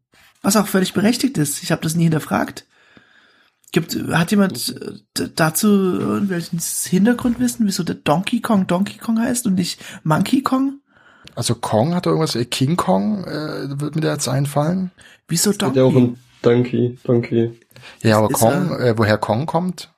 [0.42, 1.62] Was auch völlig berechtigt ist.
[1.62, 2.66] Ich habe das nie hinterfragt.
[3.72, 4.68] Gibt, hat jemand
[5.18, 10.80] äh, dazu irgendwelches Hintergrundwissen, wieso der Donkey Kong Donkey Kong heißt und nicht Monkey Kong?
[11.34, 14.90] Also Kong hat da irgendwas, äh, King Kong, äh, wird mir da jetzt einfallen.
[15.26, 15.98] Wieso Hat ja auch Donkey?
[16.00, 17.60] ein Donkey, Donkey.
[18.02, 19.90] Ja, aber Ist Kong, äh, woher Kong kommt?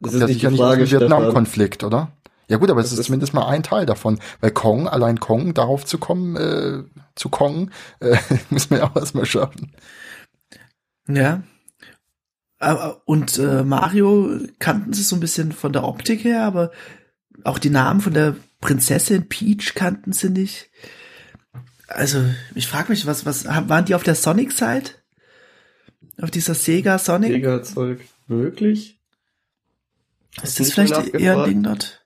[0.00, 1.00] Das Kommt ist ja nicht sicher nicht aus dem.
[1.00, 2.10] Vietnam-Konflikt, oder?
[2.48, 5.20] Ja gut, aber es Das ist ist- zumindest mal ein Teil davon, weil Kong, allein
[5.20, 6.82] Kong, darauf zu kommen, äh,
[7.14, 8.16] zu Kong, äh,
[8.50, 9.72] muss man ja auch erstmal schaffen.
[11.08, 11.42] Ja.
[12.64, 16.70] Aber, und äh, Mario kannten sie so ein bisschen von der Optik her, aber
[17.44, 20.70] auch die Namen von der Prinzessin Peach kannten sie nicht.
[21.88, 22.24] Also,
[22.54, 24.90] ich frage mich, was, was, waren die auf der Sonic-Side?
[26.20, 27.32] Auf dieser Sega Sonic?
[27.32, 28.00] Mega-Zeug.
[28.28, 28.98] Wirklich?
[30.42, 31.48] Ist das nicht vielleicht eher ein?
[31.48, 32.04] Ding dort?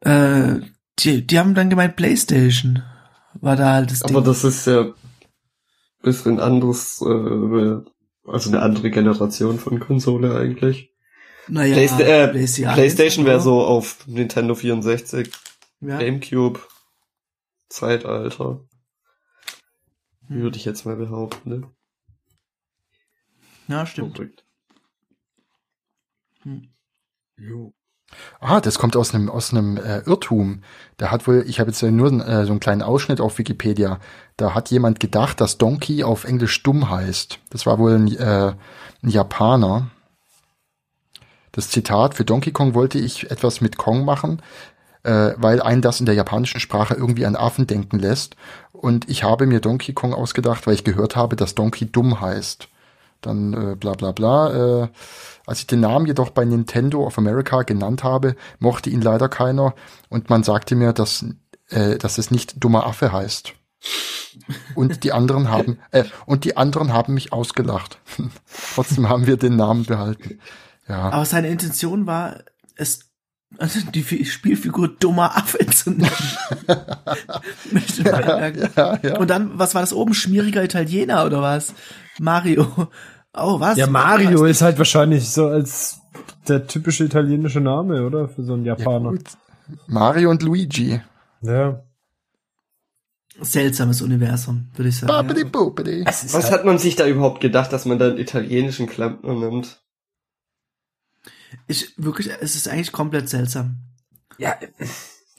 [0.00, 0.60] Äh,
[0.98, 2.82] die, die haben dann gemeint Playstation.
[3.34, 4.24] War da halt das Aber Ding.
[4.24, 4.94] das ist ja
[6.02, 7.80] bisschen anderes, äh,
[8.24, 10.92] also eine andere Generation von Konsole eigentlich.
[11.48, 15.30] naja, Playsta äh, PlayStation, PlayStation wäre so auf Nintendo 64,
[15.80, 15.98] Ja.
[15.98, 16.60] Gamecube,
[17.68, 18.60] Zeitalter,
[20.28, 20.42] Hm.
[20.42, 21.50] würde ich jetzt mal behaupten.
[21.50, 21.70] Ne?
[23.68, 24.20] Ja, stimmt.
[26.42, 26.68] Hm.
[27.36, 27.72] Jo.
[28.40, 30.62] Ah, das kommt aus einem aus einem äh, Irrtum.
[30.96, 33.98] Da hat wohl, ich habe jetzt nur äh, so einen kleinen Ausschnitt auf Wikipedia.
[34.36, 37.38] Da hat jemand gedacht, dass Donkey auf Englisch dumm heißt.
[37.50, 38.54] Das war wohl ein, äh,
[39.02, 39.90] ein Japaner.
[41.52, 44.40] Das Zitat für Donkey Kong wollte ich etwas mit Kong machen,
[45.02, 48.36] äh, weil einen das in der japanischen Sprache irgendwie an Affen denken lässt.
[48.72, 52.68] Und ich habe mir Donkey Kong ausgedacht, weil ich gehört habe, dass Donkey dumm heißt.
[53.22, 54.82] Dann äh, bla bla bla.
[54.84, 54.88] Äh,
[55.46, 59.74] als ich den Namen jedoch bei Nintendo of America genannt habe, mochte ihn leider keiner
[60.08, 61.24] und man sagte mir, dass,
[61.70, 63.54] äh, dass es nicht dummer Affe heißt.
[64.74, 67.98] Und die anderen haben äh, und die anderen haben mich ausgelacht.
[68.74, 70.38] Trotzdem haben wir den Namen behalten.
[70.88, 71.10] Ja.
[71.10, 72.38] Aber seine Intention war,
[72.76, 73.00] es
[73.58, 76.10] also die Fi- Spielfigur dummer Affe zu nennen.
[78.02, 78.70] Merken.
[78.76, 79.18] ja, ja.
[79.18, 80.14] Und dann, was war das oben?
[80.14, 81.74] Schmieriger Italiener oder was?
[82.18, 82.88] Mario.
[83.34, 83.78] Oh, was?
[83.78, 84.50] Ja, Mario Was?
[84.50, 86.00] ist halt wahrscheinlich so als
[86.48, 88.28] der typische italienische Name, oder?
[88.28, 89.10] Für so einen ja Japaner.
[89.10, 89.24] gut.
[89.86, 91.00] Mario und Luigi.
[91.40, 91.82] Ja.
[93.40, 95.08] Seltsames Universum, würde ich sagen.
[95.08, 95.48] Babidi Ja.
[95.48, 96.04] bobidi.
[96.04, 99.80] Was hat man sich da überhaupt gedacht, dass man da einen italienischen Klempner nimmt?
[101.66, 103.78] Ich, wirklich, es ist eigentlich komplett seltsam.
[104.38, 104.54] ja,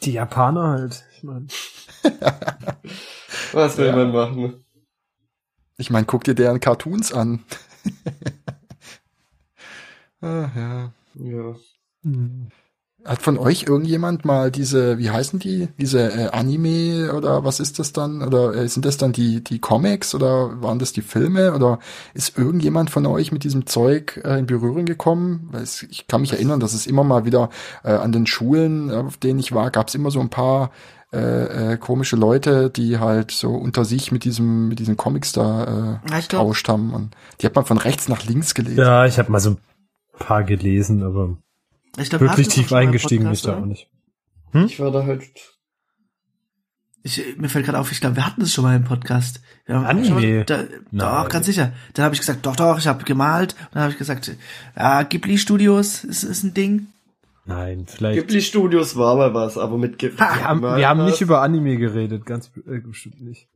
[0.03, 1.03] die Japaner halt.
[1.15, 1.47] Ich mein.
[3.53, 3.95] Was will Ja.
[3.95, 4.65] man machen?
[5.77, 7.43] Ich meine, guck dir deren Cartoons an.
[10.21, 10.91] ah, ja.
[11.15, 11.55] Ja.
[12.03, 12.47] Hm.
[13.05, 17.77] Hat von euch irgendjemand mal diese, wie heißen die, diese äh, Anime oder was ist
[17.77, 18.21] das dann?
[18.21, 21.53] Oder äh, sind das dann die, die Comics oder waren das die Filme?
[21.53, 21.79] Oder
[22.13, 25.49] ist irgendjemand von euch mit diesem Zeug äh, in Berührung gekommen?
[25.51, 27.49] Weil es, ich kann mich erinnern, dass es immer mal wieder
[27.83, 30.71] äh, an den Schulen, auf denen ich war, gab es immer so ein paar
[31.13, 35.99] äh, äh, komische Leute, die halt so unter sich mit diesem, mit diesen Comics da
[36.03, 36.93] äh, tauscht haben.
[36.93, 38.79] Und die hat man von rechts nach links gelesen.
[38.79, 39.57] Ja, ich habe mal so ein
[40.17, 41.37] paar gelesen, aber
[41.97, 43.89] Ich glaub, wir wirklich tief eingestiegen bin ich da auch nicht.
[44.53, 45.23] Ich war da halt.
[47.05, 49.41] Ich, mir fällt gerade auf, ich glaube, wir hatten das schon mal im Podcast.
[49.65, 50.09] Wir haben Anime?
[50.15, 51.23] mal- Da, Nein.
[51.23, 51.73] doch, ganz sicher.
[51.93, 53.53] Dann habe ich gesagt, doch, doch, ich habe gemalt.
[53.59, 54.31] Und dann habe ich gesagt,
[54.77, 56.87] ja, Ghibli Studios ist, ist ein Ding.
[57.45, 58.19] Nein, vielleicht.
[58.19, 60.19] Ghibli Studios war mal was, aber mit Ghibli.
[60.19, 63.47] wir haben, wir haben nicht über Anime geredet, ganz äh, bestimmt nicht.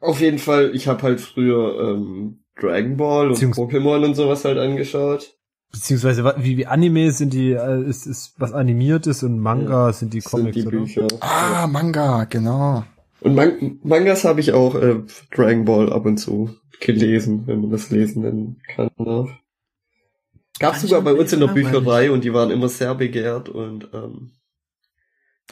[0.00, 4.58] Auf jeden Fall, ich habe halt früher ähm, Dragon Ball und Pokémon und sowas halt
[4.58, 5.36] angeschaut.
[5.72, 9.92] Beziehungsweise wie, wie Anime sind die, äh, ist, ist was animiert ist und Manga Ja,
[9.92, 10.78] sind die Comics, sind die oder?
[10.78, 11.06] Bücher.
[11.20, 12.84] Ah, Manga, genau.
[13.20, 15.02] Und Man Mangas habe ich auch äh,
[15.34, 18.90] Dragon Ball ab und zu gelesen, wenn man das lesen nennen kann.
[18.96, 19.28] Ne?
[20.60, 21.48] Gab's Fand ich sogar bei uns in der.
[21.48, 24.30] Bücherei und die waren immer sehr begehrt und ähm,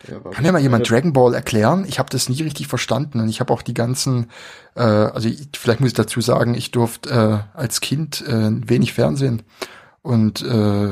[0.07, 1.85] ja, Kann mir mal jemand Dragon Ball erklären?
[1.88, 4.31] Ich habe das nie richtig verstanden und ich habe auch die ganzen,
[4.77, 8.92] äh, also ich, vielleicht muss ich dazu sagen, ich durfte äh, als Kind äh, wenig
[8.92, 9.42] Fernsehen
[10.03, 10.90] und äh,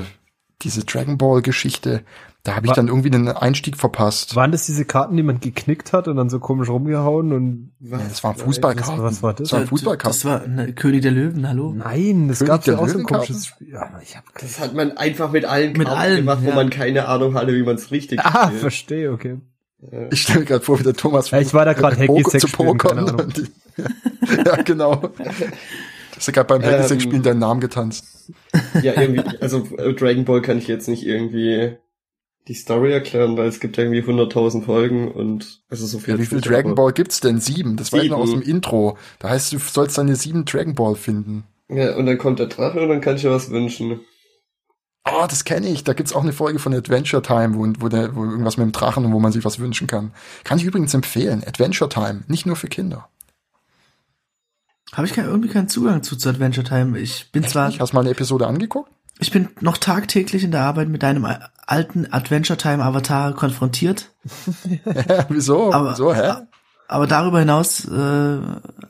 [0.63, 2.03] diese Dragon Ball Geschichte,
[2.47, 4.37] Da habe ich Wa- dann irgendwie den Einstieg verpasst.
[4.37, 7.99] Waren das diese Karten, die man geknickt hat und dann so komisch rumgehauen und Ja,
[7.99, 9.03] das waren was, Fußballkarten.
[9.03, 9.49] was war das?
[9.49, 10.17] Das waren Äh, Fußballkarten.
[10.17, 11.73] Das war ne, König der Löwen, hallo?
[11.77, 13.71] Nein, das König gab ja auch so ein komisches Spiel.
[13.73, 16.55] Ja, ich hab Das hat man einfach mit allen Mit Karten allen, gemacht, wo ja.
[16.55, 18.61] man keine Ahnung hatte, wie man es richtig Ah, spielt.
[18.61, 19.39] verstehe, okay.
[20.11, 22.39] Ich stelle mir gerade vor, wie der Thomas Ja, ich war da grad äh, Poker-
[22.39, 23.07] zu pokern.
[24.47, 25.11] ja, genau.
[26.17, 28.31] Hast du gerade beim Hacky Ähm, spielen deinen Namen getanzt.
[28.83, 29.67] Ja, irgendwie, also
[29.99, 31.77] Dragon Ball kann ich jetzt nicht irgendwie
[32.49, 36.15] die Story erklären, weil es gibt ja irgendwie 100.000 Folgen und also so viel.
[36.15, 37.41] Ja, wie viel nicht, Dragon Ball gibt's denn?
[37.41, 37.77] Sieben.
[37.77, 38.43] Das war ich noch aus dem.
[38.43, 38.97] Intro.
[39.19, 41.45] Da heißt, du sollst deine sieben Dragon Ball finden.
[41.69, 44.01] Ja, und dann kommt der Drache und dann kann ich dir was wünschen.
[45.09, 45.85] Oh, das kenne ich.
[45.85, 48.73] Da gibt's auch eine Folge von Adventure Time, wo, wo, der, wo irgendwas mit dem
[48.73, 50.13] Drachen und wo man sich was wünschen kann.
[50.45, 51.45] Kann ich übrigens empfehlen.
[51.47, 52.23] Adventure Time.
[52.29, 53.09] Nicht nur für Kinder.
[54.93, 56.99] Habe ich kein, irgendwie keinen Zugang zu, zu Adventure Time.
[56.99, 58.91] Ich bin zwar, Ich hast mal eine Episode angeguckt?
[59.19, 64.15] Ich bin noch tagtäglich in der Arbeit mit deinem a- alten Adventure Time Avatar konfrontiert.
[65.29, 65.73] Wieso?
[65.73, 66.33] Aber, Wieso, hä?
[66.89, 68.39] aber darüber hinaus äh,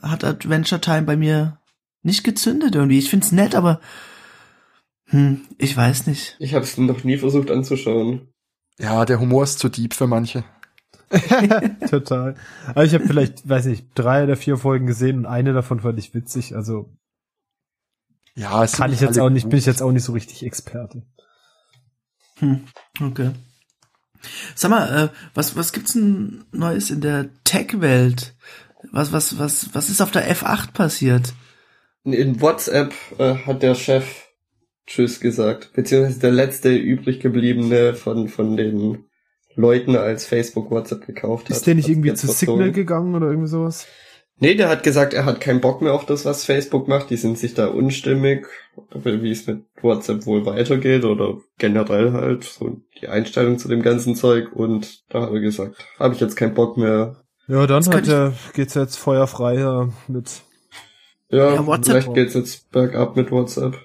[0.01, 1.59] hat Adventure Time bei mir
[2.03, 2.99] nicht gezündet irgendwie.
[2.99, 3.79] Ich find's nett, aber
[5.05, 6.35] hm, ich weiß nicht.
[6.39, 8.27] Ich habe es noch nie versucht anzuschauen.
[8.77, 10.43] Ja, der Humor ist zu deep für manche.
[11.89, 12.35] Total.
[12.67, 15.97] Aber ich habe vielleicht, weiß nicht, drei oder vier Folgen gesehen und eine davon fand
[15.99, 16.55] ich witzig.
[16.55, 16.93] Also
[18.37, 19.49] Ja, es kann ich jetzt auch nicht, gut.
[19.49, 21.01] bin ich jetzt auch nicht so richtig Experte.
[22.37, 22.65] Hm,
[23.01, 23.31] okay.
[24.53, 28.35] Sag mal, äh, was, was gibt's denn Neues in der Tech-Welt?
[28.91, 31.33] Was, was, was, was ist auf der F8 passiert?
[32.03, 34.27] In WhatsApp äh, hat der Chef
[34.85, 39.05] Tschüss gesagt, beziehungsweise der letzte übrig gebliebene von, von den
[39.55, 41.57] Leuten, als Facebook WhatsApp gekauft hat.
[41.57, 42.27] Ist der nicht Hat's irgendwie zu.
[42.27, 43.87] Signal gegangen oder irgendwie sowas?
[44.39, 47.09] Nee, der hat gesagt, er hat keinen Bock mehr auf das, was Facebook macht.
[47.09, 48.45] Die sind sich da unstimmig,
[49.03, 54.15] wie es mit WhatsApp wohl weitergeht oder generell halt so die Einstellung zu dem ganzen
[54.15, 54.51] Zeug.
[54.53, 57.23] Und da hat er gesagt, habe ich jetzt keinen Bock mehr.
[57.47, 60.41] Ja, dann Das hat er, geht's jetzt feuerfrei ja, mit.
[61.29, 63.75] Ja, Ja, WhatsApp- vielleicht geht's jetzt bergab mit WhatsApp.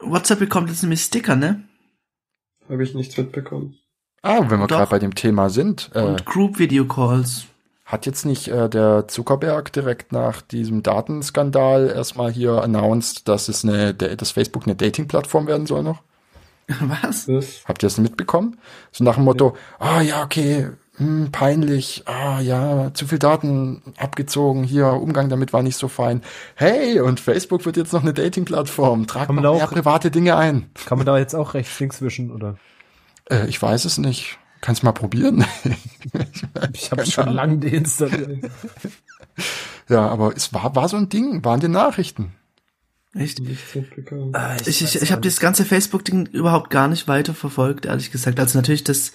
[0.00, 1.62] WhatsApp bekommt jetzt nämlich Sticker, ne?
[2.68, 3.76] Habe ich nichts mitbekommen.
[4.22, 7.46] Ah, wenn wir gerade bei dem Thema sind, äh, Und Group Video Calls.
[7.92, 13.64] Hat jetzt nicht äh, der Zuckerberg direkt nach diesem Datenskandal erstmal hier announced, dass es
[13.64, 16.00] eine, der, dass Facebook eine Dating-Plattform werden soll noch?
[16.80, 17.26] Was?
[17.26, 18.58] Das, Habt ihr das mitbekommen?
[18.92, 24.62] So nach dem Motto, ah ja, okay, hm, peinlich, ah ja, zu viel Daten abgezogen,
[24.64, 26.22] hier, Umgang damit war nicht so fein.
[26.54, 30.36] Hey, und Facebook wird jetzt noch eine Dating-Plattform, tragt Kann noch mehr auch- private Dinge
[30.36, 30.70] ein.
[30.86, 32.56] Kann man da jetzt auch rechts links wischen, oder?
[33.30, 34.38] Äh, ich weiß es nicht.
[34.62, 35.44] Kannst mal probieren.
[36.74, 37.36] Ich habe schon Ahnung.
[37.36, 38.50] lange deinstalliert.
[39.88, 42.32] ja, aber es war, war so ein Ding, waren die Nachrichten.
[43.14, 43.42] Echt?
[44.32, 48.40] Ah, Ich, ich, ich habe das ganze Facebook-Ding überhaupt gar nicht weiter verfolgt, ehrlich gesagt.
[48.40, 49.12] Also natürlich das,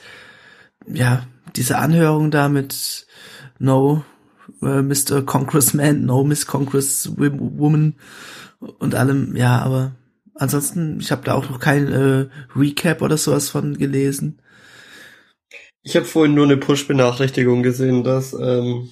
[0.85, 3.07] ja, diese Anhörung da mit
[3.57, 4.03] No
[4.61, 5.23] äh, Mr.
[5.25, 7.95] Congressman, No Miss Congresswoman
[8.59, 9.95] und allem, ja, aber
[10.35, 14.39] ansonsten, ich habe da auch noch kein äh, Recap oder sowas von gelesen.
[15.87, 18.89] Ich habe vorhin nur eine Push-Benachrichtigung gesehen, dass ähm,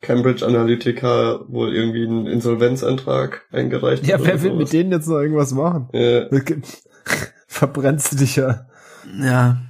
[0.00, 4.24] Cambridge Analytica wohl irgendwie einen Insolvenzantrag eingereicht Ja, hat.
[4.24, 5.88] wer oder will mit denen jetzt noch irgendwas machen?
[5.92, 6.26] Ja,
[7.48, 8.66] Verbrennst du dich ja.
[9.20, 9.60] Ja,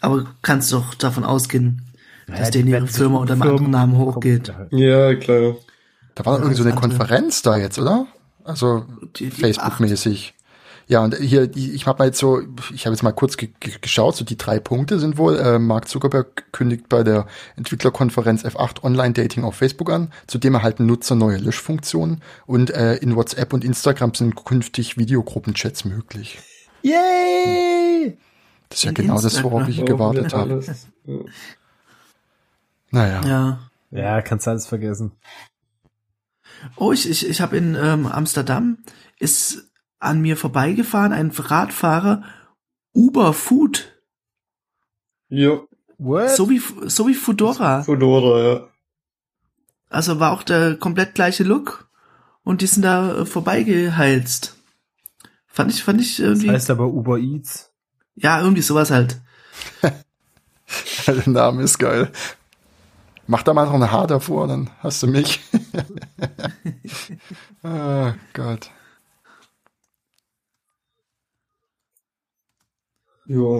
[0.00, 1.82] aber kannst doch davon ausgehen,
[2.26, 4.50] dass Ja, denen die ihre Firma unter einem anderen Namen hochgeht.
[4.70, 5.56] ja klar.
[6.14, 6.74] Da war doch Ja, irgendwie so eine.
[6.80, 8.06] Konferenz da jetzt, oder?
[8.42, 8.86] Also
[9.18, 10.32] Facebook-mäßig.
[10.90, 12.40] Ja, und hier, die- ich habe mal jetzt so,
[12.72, 15.58] ich habe jetzt mal kurz ge ge geschaut, so die drei Punkte sind wohl, äh,
[15.58, 21.36] Mark Zuckerberg kündigt bei der Entwicklerkonferenz F8 Online-Dating auf Facebook an, zudem erhalten Nutzer neue
[21.36, 26.38] Löschfunktionen und äh, in WhatsApp und Instagram sind künftig Videogruppenchats möglich.
[26.82, 28.16] Yay!
[28.70, 30.14] Das ist ja In genau das, worauf ich Instagram.
[30.14, 30.64] gewartet Ja, habe.
[32.90, 33.20] Naja.
[33.26, 33.70] Ja.
[33.90, 35.12] Ja, kannst alles vergessen.
[36.76, 38.78] Oh, ich, ich, ich habe in ähm, Amsterdam
[39.18, 39.67] ist
[39.98, 42.22] an mir vorbeigefahren ein Radfahrer
[42.94, 44.00] Uber Food,
[45.28, 45.60] Ja,
[45.98, 46.30] What?
[46.30, 47.82] so wie so wie Fudora.
[47.82, 48.68] Fedora, ja.
[49.90, 51.88] Also war auch der komplett gleiche Look
[52.44, 54.56] und die sind da äh, vorbeigeheizt.
[55.46, 57.72] Fand ich fand ich das irgendwie heißt aber Uber Eats.
[58.14, 59.20] ja irgendwie sowas halt.
[61.06, 62.12] Der Name ist geil.
[63.26, 65.40] Mach da mal noch ein Haar davor, dann hast du mich.
[67.62, 68.70] ah, Gott.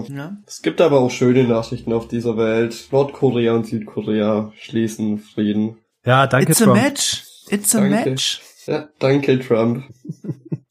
[0.09, 0.15] Ja.
[0.15, 0.37] Ja.
[0.47, 2.87] Es gibt aber auch schöne Nachrichten auf dieser Welt.
[2.91, 5.77] Nordkorea und Südkorea schließen Frieden.
[6.05, 6.81] Ja, danke, It's a Trump.
[6.81, 7.23] match.
[7.49, 8.09] It's a Danke.
[8.09, 8.41] match.
[8.65, 9.83] Ja, danke Trump.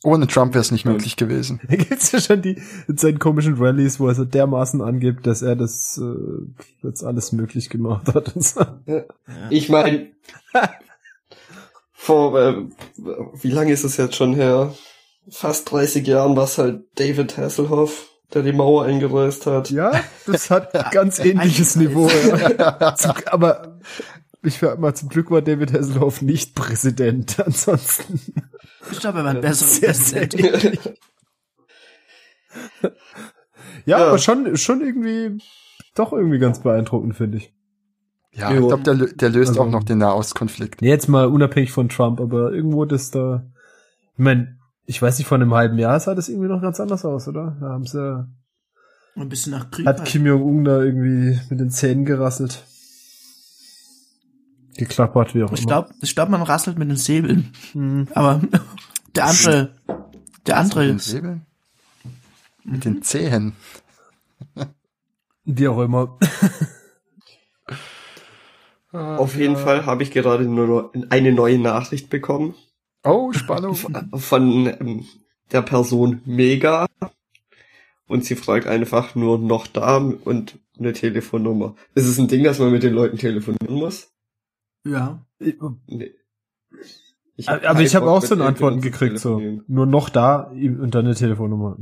[0.04, 1.60] Ohne Trump wäre es nicht möglich gewesen.
[1.68, 5.42] Da gibt's ja schon die in seinen komischen Rallies, wo er so dermaßen angibt, dass
[5.42, 8.34] er das äh, jetzt alles möglich gemacht hat.
[8.36, 8.64] Und so.
[9.50, 10.12] Ich meine,
[11.92, 12.54] vor, äh,
[13.42, 14.74] wie lange ist es jetzt schon her?
[15.30, 19.70] Fast 30 Jahren war es halt David Hasselhoff, der die Mauer eingereist hat.
[19.70, 19.92] Ja,
[20.26, 22.08] das hat ganz ähnliches Niveau.
[22.08, 22.94] Ja.
[23.26, 23.78] Aber
[24.42, 27.38] ich war mal zum Glück war David Hasselhoff nicht Präsident.
[27.44, 28.20] Ansonsten
[28.90, 30.80] Ich glaube, er war ein besserer sehr, sehr ähnlich.
[33.84, 34.06] Ja, Ja.
[34.08, 35.42] aber schon, schon irgendwie,
[35.94, 37.54] doch irgendwie ganz beeindruckend, finde ich.
[38.32, 40.82] Ja, ich glaube, der, der löst Also- auch noch den Nahostkonflikt.
[40.82, 43.46] Jetzt mal unabhängig von Trump, aber irgendwo das da,
[44.12, 44.57] ich meine,
[44.88, 47.58] ich weiß nicht, vor einem halben Jahr sah das irgendwie noch ganz anders aus, oder?
[47.60, 48.26] Da haben sie ja,
[49.16, 49.86] Ein bisschen nach Krieg.
[49.86, 50.08] hat halt.
[50.08, 52.64] Kim Jong-un da irgendwie mit den Zähnen gerasselt.
[54.78, 55.66] Geklappert, wie auch Ich immer.
[55.68, 57.52] glaube, ich glaub, man rasselt mit den Säbeln.
[57.72, 58.08] Hm.
[58.14, 58.40] Aber
[59.14, 59.74] der andere,
[60.46, 61.04] der andere Mit den ist.
[61.04, 61.46] Säbeln?
[62.64, 63.52] Mit den Zehen.
[65.44, 66.18] Wie auch immer.
[68.92, 72.54] Auf jeden Fall habe ich gerade nur eine neue Nachricht bekommen
[73.04, 73.74] Oh, Spannung.
[73.74, 75.04] von ähm,
[75.52, 76.86] der Person Mega.
[78.06, 81.74] Und sie fragt einfach nur noch da und eine Telefonnummer.
[81.94, 84.12] Ist es ein Ding, dass man mit den Leuten telefonieren muss?
[84.84, 85.26] Ja.
[85.38, 86.14] Nee.
[87.46, 90.50] Aber hab ich keinen habe auch so eine Antworten zu gekriegt, so nur noch da
[90.50, 91.76] und dann eine Telefonnummer.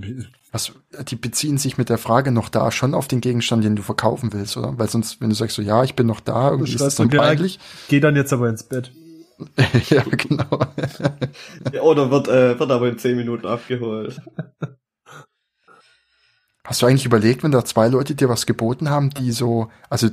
[0.53, 0.73] Was,
[1.09, 4.35] die beziehen sich mit der Frage noch da schon auf den Gegenstand, den du verkaufen
[4.35, 4.79] willst, oder?
[4.79, 7.09] Weil sonst, wenn du sagst so, ja, ich bin noch da, irgendwie ist das dann
[7.09, 7.59] peinlich.
[7.89, 8.93] Geh dann jetzt aber ins Bett.
[9.89, 10.61] ja, genau.
[11.73, 14.21] Ja, Oder wird, äh, wird aber in 10 Minuten abgeholt.
[16.65, 20.09] Hast du eigentlich überlegt, wenn da zwei Leute dir was geboten haben, die so, also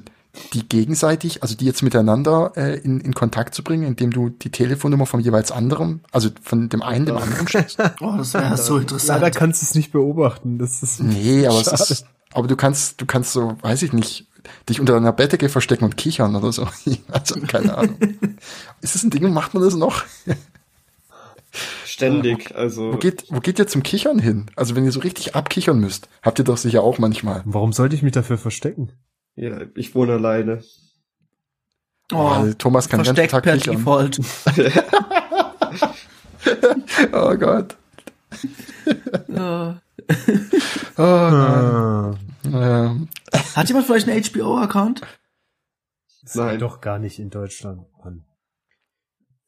[0.54, 4.52] die gegenseitig, also die jetzt miteinander äh, in, in Kontakt zu bringen, indem du die
[4.52, 7.80] Telefonnummer vom jeweils anderen, also von dem einen dem anderen schickst?
[8.02, 9.22] Oh, das wäre so interessant.
[9.22, 10.58] Leider kannst du es nicht beobachten.
[10.60, 11.76] Das ist Nee, aber Schade.
[11.84, 14.28] es ist, aber du kannst, du kannst so, weiß ich nicht,
[14.70, 16.68] dich unter einer Bettdecke verstecken und kichern oder so.
[17.12, 17.98] Also, keine Ahnung.
[18.82, 20.04] ist das ein Ding, macht man das noch?
[21.86, 22.94] Ständig, also.
[22.94, 24.50] Wo geht, wo geht ihr zum Kichern hin?
[24.56, 27.42] Also, wenn ihr so richtig abkichern müsst, habt ihr doch sicher auch manchmal.
[27.46, 28.92] Warum sollte ich mich dafür verstecken?
[29.36, 30.64] Ja, ich wohne alleine.
[32.12, 33.78] oh, Weil Thomas kann versteckt Tag per kichern.
[33.78, 34.20] Default.
[37.14, 37.78] Oh Gott.
[39.30, 39.82] Ja.
[40.98, 42.18] Oh Gott.
[42.46, 43.10] Ah, Ähm,
[43.56, 45.02] Hat jemand vielleicht einen HBO-Account?
[46.24, 46.60] das Nein.
[46.60, 47.82] Doch gar nicht in Deutschland.
[48.04, 48.26] Mann.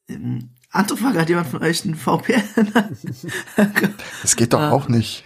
[0.08, 2.72] Ähm, Andere Frage, hat jemand von euch einen VPN?
[4.22, 4.70] das geht doch Ah.
[4.72, 5.24] auch nicht.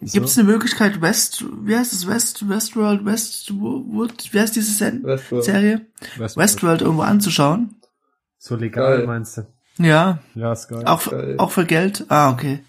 [0.00, 5.02] Gibt es eine Möglichkeit, West, wie heißt es, West, Westworld, Westwood, wie heißt diese Sen
[5.02, 5.44] Westworld.
[5.44, 5.86] Serie?
[6.16, 7.76] Du, Westworld irgendwo anzuschauen?
[8.38, 9.06] So legal Geil.
[9.06, 9.46] meinst du?
[9.78, 10.84] Ja, Ja, ist geil.
[10.86, 11.36] auch, Geil.
[11.38, 12.04] auch für Geld?
[12.08, 12.62] Ah, okay.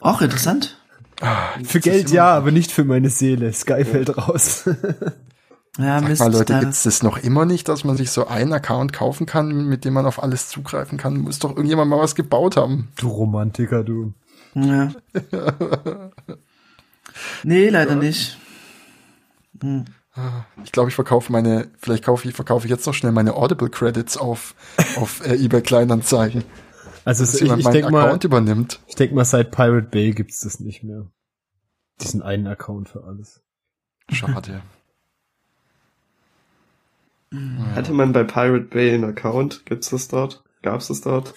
[0.00, 0.78] Auch interessant.
[1.22, 3.52] Ah, für Geld ja, aber nicht für meine Seele.
[3.52, 4.68] Sky fällt raus.
[5.78, 6.20] Ja, Sag Mist.
[6.20, 9.24] mal, Leute, da- gibt's das noch immer nicht, dass man sich so einen Account kaufen
[9.24, 11.16] kann, mit dem man auf alles zugreifen kann?
[11.16, 12.88] Muss doch irgendjemand mal was gebaut haben.
[13.00, 14.12] du Romantiker, du.
[14.54, 14.92] Ja.
[17.42, 18.36] nee, leider nicht.
[19.62, 19.86] Hm.
[20.62, 23.70] Ich glaube, ich verkaufe meine, vielleicht kaufe ich, verkaufe ich jetzt noch schnell meine Audible
[23.70, 24.54] Credits auf,
[24.96, 26.44] auf äh, eBay Kleinanzeigen.
[27.04, 28.80] Also Dass ich, jemand ich denke mal, Account übernimmt.
[28.86, 31.10] ich denk mal, seit Pirate Bay gibt's das nicht mehr.
[32.00, 33.42] Diesen einen Account für alles.
[34.10, 34.62] Schade.
[37.74, 39.64] Hatte man bei Pirate Bay einen Account?
[39.66, 40.44] Gibt's das dort?
[40.62, 41.34] Gab's das dort?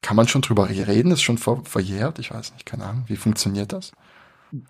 [0.00, 1.12] Kann man schon drüber reden?
[1.12, 2.18] Ist schon ver verjährt?
[2.18, 3.04] Ich weiß nicht, keine Ahnung.
[3.06, 3.92] Wie funktioniert das?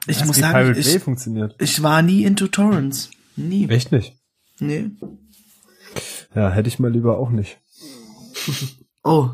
[0.07, 1.55] Ich Weißt muss sagen, Pirate Bay ich, funktioniert.
[1.59, 3.11] ich war nie into Torrents.
[3.37, 3.69] Nie.
[3.69, 4.15] Echt nicht?
[4.59, 4.91] Nee.
[6.35, 7.61] Ja, hätte ich mal lieber auch nicht.
[9.05, 9.31] Oh,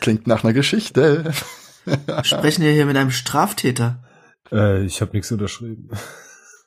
[0.00, 1.32] Klingt nach einer Geschichte.
[2.22, 4.02] sprechen wir hier mit einem Straftäter.
[4.50, 5.90] Äh, ich habe nichts unterschrieben.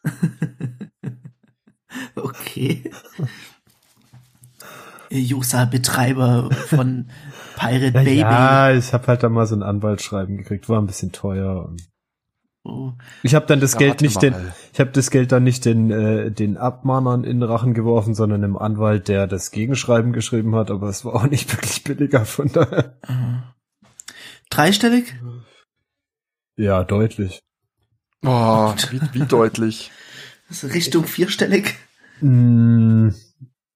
[2.15, 2.91] Okay.
[5.09, 7.09] Josa-Betreiber von
[7.55, 8.19] Pirate Baby.
[8.19, 11.65] Ja, ich habe halt da mal so ein Anwaltsschreiben gekriegt, war ein bisschen teuer.
[11.65, 11.81] Und.
[13.23, 14.31] Ich habe dann das Ja, Geld nicht mal.
[14.31, 14.35] den,
[14.73, 18.41] ich habe das Geld dann nicht den äh, den Abmahnern in den Rachen geworfen, sondern
[18.41, 22.51] dem Anwalt, der das Gegenschreiben geschrieben hat, aber es war auch nicht wirklich billiger von
[22.51, 22.95] daher.
[24.49, 25.15] Dreistellig?
[26.57, 27.41] Ja, deutlich.
[28.25, 29.91] Oh, wie, wie deutlich.
[30.47, 31.73] Also Richtung vierstellig?
[32.19, 33.15] Hm,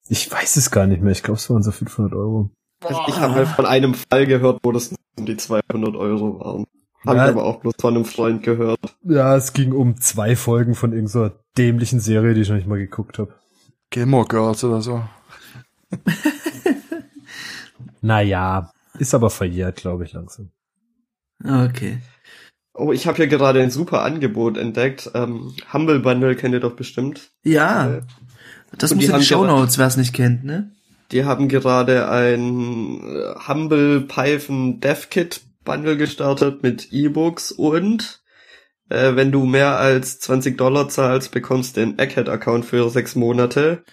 [0.08, 1.12] ich weiß es gar nicht mehr.
[1.14, 2.52] Ich glaube, es waren so 500 Euro.
[2.84, 6.66] Also ich habe halt von einem Fall gehört, wo das um die 200 Euro waren.
[7.06, 7.26] Habe Ja.
[7.26, 8.80] ich aber auch bloß von einem Freund gehört.
[9.04, 12.78] Ja, es ging um zwei Folgen von irgendeiner dämlichen Serie, die ich noch nicht mal
[12.80, 13.34] geguckt habe.
[13.89, 15.02] Gilmore Girls oder so.
[18.02, 20.52] Naja, ist aber verjährt, glaube ich, langsam.
[21.43, 22.00] Okay.
[22.74, 25.12] Oh, ich habe hier gerade ein super Angebot entdeckt.
[25.14, 27.32] Ähm, Humble Bundle kennt ihr doch bestimmt.
[27.43, 27.95] Ja.
[27.97, 28.02] Äh,
[28.78, 30.72] das muss die in die Show Notes, wer es nicht kennt, ne?
[31.12, 38.22] Die haben gerade ein äh, Humble Python DevKit Bundle gestartet mit E-Books und
[38.89, 43.84] äh, wenn du mehr als 20 Dollar zahlst, bekommst du den Egghead-Account für sechs Monate,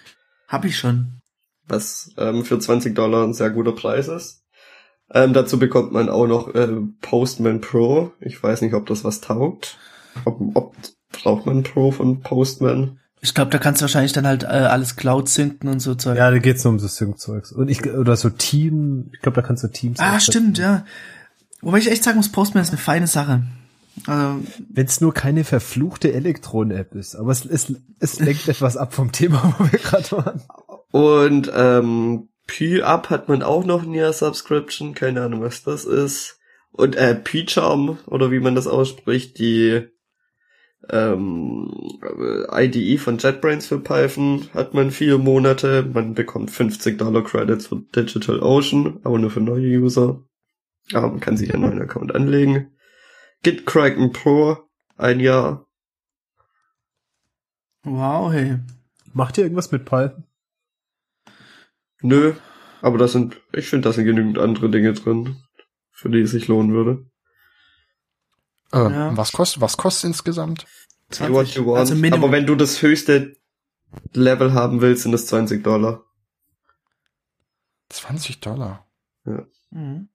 [0.47, 1.21] Hab ich schon.
[1.67, 4.43] was ähm, für 20 Dollar ein sehr guter Preis ist.
[5.13, 6.67] Ähm, dazu bekommt man auch noch äh,
[7.01, 8.11] Postman Pro.
[8.19, 9.77] Ich weiß nicht, ob das was taugt.
[10.25, 10.75] Ob, ob
[11.11, 12.99] braucht man Pro von Postman?
[13.21, 16.17] Ich glaube, da kannst du wahrscheinlich dann halt äh, alles Cloud synken und so Zeug.
[16.17, 17.51] Ja, da geht's nur um so Sync-Zeugs.
[17.51, 19.99] Und ich, oder so Team, ich glaube, da kannst du Teams.
[19.99, 20.85] ah, stimmt, ja.
[21.61, 23.43] Wobei ich echt sagen muss, Postman ist eine feine Sache.
[24.05, 27.15] Also, Wenn es nur keine verfluchte Elektron-App ist.
[27.15, 30.41] Aber es, es, es lenkt etwas ab vom Thema, wo wir gerade waren.
[30.91, 36.39] Und ähm, P-Up hat man auch noch in der Subscription, keine Ahnung, was das ist.
[36.71, 39.87] Und äh, P-Charm, oder wie man das ausspricht, die
[40.89, 41.99] ähm,
[42.51, 45.83] IDE von JetBrains für Python hat man vier Monate.
[45.91, 50.23] Man bekommt 50 Dollar Credits für DigitalOcean, aber nur für neue User.
[50.93, 52.75] Aber man kann sich einen neuen Account anlegen.
[53.43, 54.57] Git Kraken Pro,
[54.95, 55.65] ein Jahr.
[57.83, 58.59] wow, hey.
[59.13, 60.23] Macht ihr irgendwas mit Python?
[62.01, 62.33] Nö,
[62.81, 65.37] aber das sind, ich finde, da sind genügend andere Dinge drin,
[65.91, 67.09] für die es sich lohnen würde.
[68.71, 69.17] Äh, Ja.
[69.17, 70.65] Was kostet, was kostet insgesamt?
[71.09, 71.79] See what you want.
[71.79, 72.25] Also Minimum.
[72.25, 73.35] Aber wenn du das höchste
[74.13, 76.03] Level haben willst, sind es 20 Dollar.
[77.89, 78.85] 20 Dollar.
[79.71, 80.09] Mhm.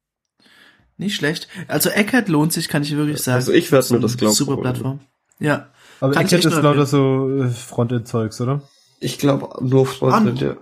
[0.97, 1.49] Nicht schlecht.
[1.69, 3.37] Also Eckert lohnt sich, kann ich wirklich sagen.
[3.37, 4.57] Also ich werd mir das, glaub, Super.
[4.59, 5.01] Plattform.
[5.39, 5.69] Ja.
[6.01, 8.63] Aber Kann jetzt nur lauter so äh, Frontend-Zeugs, oder?
[9.01, 10.57] Ich glaube nur Frontend, ja.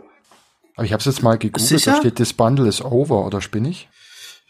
[0.77, 1.93] Aber ich habe es jetzt mal gegoogelt, Sicher?
[1.93, 3.89] da steht, das Bundle ist over, oder spinne ich?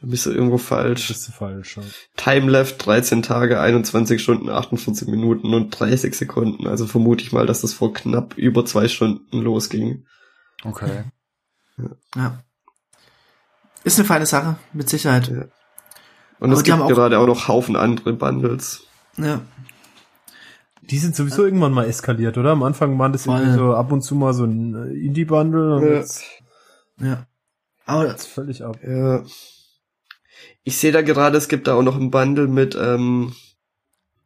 [0.00, 1.10] Da bist du irgendwo falsch.
[1.10, 1.76] ist falsch.
[1.76, 1.82] ja.
[2.16, 6.66] Time left 13 Tage, 21 Stunden, 48 Minuten und 30 Sekunden.
[6.66, 10.06] Also vermute ich mal, dass das vor knapp über zwei Stunden losging.
[10.64, 11.04] Okay.
[12.16, 12.42] Ja.
[13.84, 15.28] Ist eine feine Sache, mit Sicherheit.
[15.28, 15.44] Ja.
[16.40, 18.84] Und Aber es gibt auch- gerade auch noch Haufen andere Bundles.
[19.16, 19.42] Ja.
[20.82, 22.50] Die sind sowieso irgendwann mal eskaliert, oder?
[22.50, 25.82] Am Anfang waren das irgendwie so ab und zu mal so ein äh, Indie-Bundle und
[25.84, 25.94] Ja.
[25.94, 26.24] jetzt
[27.00, 27.26] Ja.
[27.86, 28.78] Aber jetzt völlig ab.
[28.86, 29.22] Ja.
[30.64, 33.34] Ich sehe da gerade, es gibt da auch noch ein Bundle mit ähm,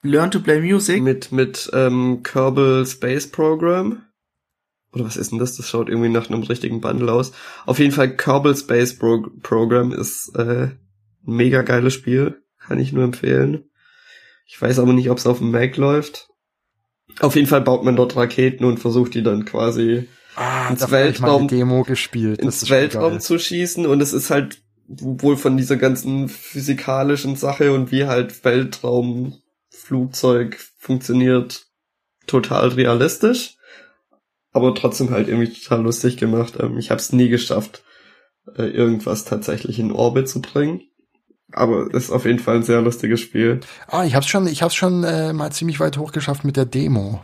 [0.03, 1.03] Learn to Play Music.
[1.03, 4.03] mit mit ähm, Kerbal Space Program.
[4.93, 5.57] Oder was ist denn das?
[5.57, 7.33] Das schaut irgendwie nach einem richtigen Bundle aus.
[7.67, 10.69] Auf jeden Fall Kerbal Space Pro Program ist äh,
[11.25, 13.65] mega geiles Spiel, kann ich nur empfehlen.
[14.47, 16.29] Ich weiß aber nicht, ob es auf dem Mac läuft.
[17.21, 21.47] Auf jeden Fall baut man dort Raketen und versucht die dann quasi Ah, Ins Weltraum-
[21.49, 22.41] Demo gespielt.
[22.41, 27.93] Ins Weltraum zu schießen und es ist halt wohl von dieser ganzen physikalischen Sache und
[27.93, 31.67] wie halt Weltraumflugzeug funktioniert
[32.27, 33.57] total realistisch,
[34.53, 36.55] aber trotzdem halt irgendwie total lustig gemacht.
[36.61, 37.85] Ähm, ich habe es nie geschafft,
[38.57, 40.83] äh, irgendwas tatsächlich in Orbit zu bringen.
[41.55, 43.61] Aber es ist auf jeden Fall ein sehr lustiges Spiel.
[43.89, 47.23] Ah, ich hab's schon, ich hab's schon äh, mal ziemlich weit hochgeschafft mit der Demo.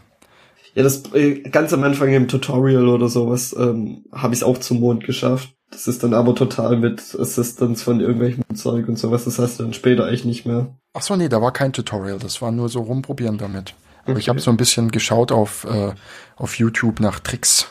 [0.74, 4.59] Ja, das äh, ganz am Anfang im Tutorial oder sowas ähm, habe ich es auch
[4.59, 5.51] zum Mond geschafft.
[5.72, 9.24] Das ist dann aber total mit Assistance von irgendwelchem Zeug und sowas.
[9.24, 10.76] Das hast du dann später echt nicht mehr.
[10.95, 13.74] Ach so, nee, da war kein Tutorial, das war nur so rumprobieren damit.
[14.05, 14.31] Aber ich Okay.
[14.31, 15.93] habe so ein bisschen geschaut auf, äh,
[16.37, 17.66] auf YouTube nach Tricks.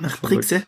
[0.00, 0.16] Nach.
[0.18, 0.62] Trixe.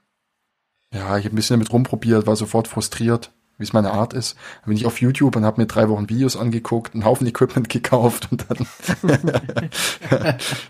[0.95, 4.37] Ja, ich habe ein bisschen damit rumprobiert, war sofort frustriert, wie es meine Art ist.
[4.63, 7.69] Dann bin ich auf YouTube und habe mir drei Wochen Videos angeguckt, einen Haufen Equipment
[7.69, 8.67] gekauft und dann,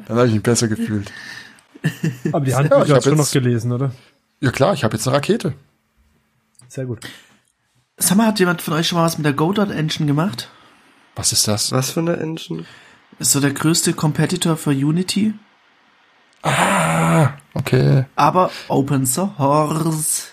[0.08, 1.12] dann habe ich mich besser gefühlt.
[2.32, 3.92] Aber die Ja, Handbücher ich hast du schon noch gelesen, oder?
[4.40, 5.54] Ja klar, ich habe jetzt eine Rakete.
[6.68, 7.00] Sehr gut.
[7.96, 10.48] Sag mal, hat jemand von euch schon mal was mit der Godot Engine gemacht?
[11.16, 11.72] Was ist das?
[11.72, 12.64] Was für eine Engine?
[13.18, 15.34] Ist so der größte Competitor für Unity,
[16.42, 18.04] Ah, okay.
[18.14, 20.32] aber Open Source.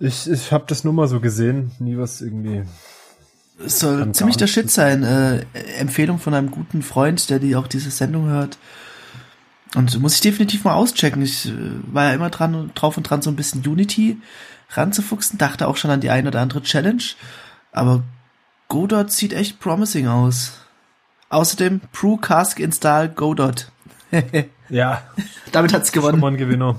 [0.00, 2.64] Ich, ich habe das nur mal so gesehen, nie was irgendwie.
[3.64, 5.04] Es soll ziemlich der Shit sein.
[5.04, 5.44] Äh,
[5.78, 8.58] Empfehlung von einem guten Freund, der die auch diese Sendung hört.
[9.76, 11.22] Und muss ich definitiv mal auschecken.
[11.22, 11.52] Ich äh,
[11.92, 14.20] war ja immer dran und drauf und dran, so ein bisschen Unity
[14.70, 15.38] ranzufuchsen.
[15.38, 17.02] Dachte auch schon an die ein oder andere Challenge.
[17.70, 18.02] Aber
[18.68, 20.54] Godot sieht echt promising aus.
[21.28, 23.70] Außerdem Pro Cask Install Godot.
[24.70, 25.02] Ja,
[25.52, 26.20] Damit hat's schon gewonnen.
[26.20, 26.76] mal ein Gewinner.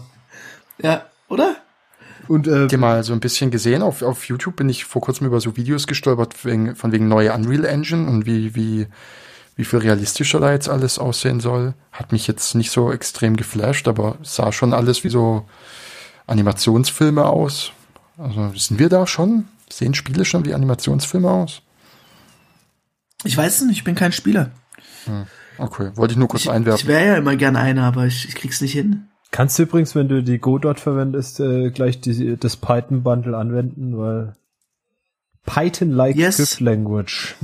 [0.81, 1.55] Ja, oder?
[2.27, 3.81] Und äh, ihr mal so ein bisschen gesehen?
[3.81, 7.33] Auf, auf YouTube bin ich vor kurzem über so Videos gestolpert wegen, von wegen neue
[7.33, 8.87] Unreal Engine und wie, wie,
[9.55, 11.73] wie viel realistischer da jetzt alles aussehen soll.
[11.91, 15.45] Hat mich jetzt nicht so extrem geflasht, aber sah schon alles wie so
[16.27, 17.71] Animationsfilme aus.
[18.17, 21.61] Also sind wir da schon Sehen Spiele schon wie Animationsfilme aus?
[23.23, 24.51] Ich weiß es nicht, ich bin kein Spieler.
[25.57, 26.87] Okay, wollte ich nur kurz Ich, ich einwerfen.
[26.87, 29.07] wäre ja immer gern einer, aber ich, ich krieg's nicht hin.
[29.35, 34.33] Kannst du übrigens, wenn du die Godot verwendest, äh, gleich die, das Python-Bundle anwenden, weil
[35.45, 36.35] Python-like Yes.
[36.37, 37.35] Script Language.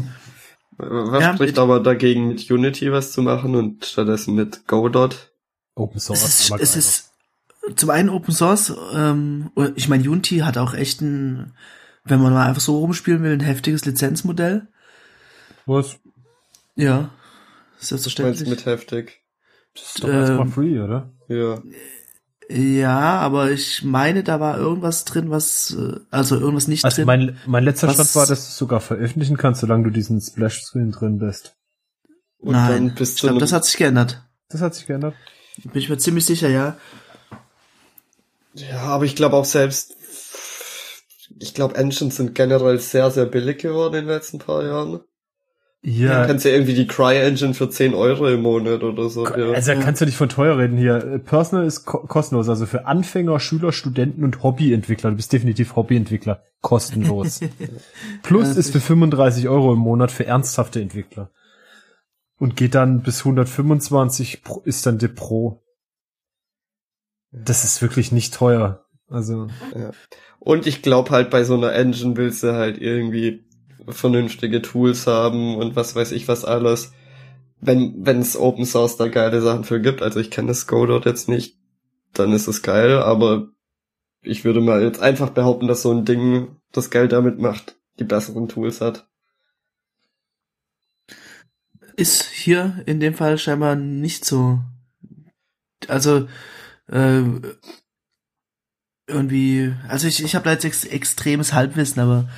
[0.77, 5.31] Was Ja, spricht aber dagegen, mit Unity was zu machen und stattdessen mit Godot?
[5.75, 6.23] Open Source.
[6.23, 7.11] Es ist, es ist
[7.75, 11.51] zum einen Open Source, ähm, ich meine, Unity hat auch echt ein,
[12.05, 14.67] wenn man mal einfach so rumspielen will, ein heftiges Lizenzmodell.
[15.65, 15.97] Was?
[16.77, 18.49] Ja, Du meinst selbstverständlich.
[18.49, 19.21] mit heftig?
[19.73, 21.11] Das ist doch erstmal Ähm, free, oder?
[21.35, 21.61] Ja.
[22.49, 27.05] Ja, aber ich meine, da war irgendwas drin, was, äh, also irgendwas nicht Also drin.
[27.05, 30.19] mein, mein letzter Was- Stand war, dass du es sogar veröffentlichen kannst, solange du diesen
[30.19, 31.55] Splash-Screen drin bist.
[32.39, 34.27] Und Nein, dann bist ich glaube, das hat sich geändert.
[34.49, 35.15] Das hat sich geändert.
[35.63, 36.77] Bin ich mir ziemlich sicher, ja.
[38.53, 39.95] Ja, aber ich glaube auch selbst,
[41.39, 44.99] ich glaube Engines sind generell sehr, sehr billig geworden in den letzten paar Jahren.
[45.83, 49.25] Ja, Du kannst ja irgendwie die Cry-Engine für 10 Euro im Monat oder so.
[49.25, 49.51] ja.
[49.51, 50.95] also da kannst du nicht von teuer reden hier.
[50.97, 55.09] Äh, Personal ist ko kostenlos, also für Anfänger, Schüler, Studenten und Hobbyentwickler.
[55.09, 56.43] Du bist definitiv Hobbyentwickler.
[56.61, 57.39] Kostenlos.
[58.23, 61.31] Plus Ja, ist für 35 Euro im Monat für ernsthafte Entwickler.
[62.37, 65.63] Und geht dann bis 125 pro, ist dann der Pro.
[67.31, 68.85] Das ist wirklich nicht teuer.
[69.09, 69.47] Also,
[70.39, 73.45] Und ich glaube halt bei so einer Engine willst du halt irgendwie
[73.87, 76.93] vernünftige Tools haben und was weiß ich was alles.
[77.59, 81.05] Wenn wenn es Open Source da geile Sachen für gibt, also ich kenne das Godot
[81.05, 81.57] jetzt nicht,
[82.13, 83.49] dann ist es geil, aber
[84.21, 88.03] ich würde mal jetzt einfach behaupten, dass so ein Ding, das Geld damit macht, die
[88.03, 89.07] besseren Tools hat.
[91.95, 94.59] Ist hier in dem Fall scheinbar nicht so.
[95.87, 96.27] Also,
[96.87, 97.23] äh,
[99.07, 102.29] irgendwie, also ich, ich habe da jetzt ex extremes Halbwissen, aber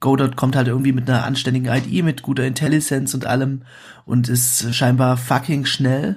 [0.00, 3.62] Godot kommt halt irgendwie mit einer anständigen IDE, mit guter Intelligenz und allem
[4.04, 6.16] und ist scheinbar fucking schnell.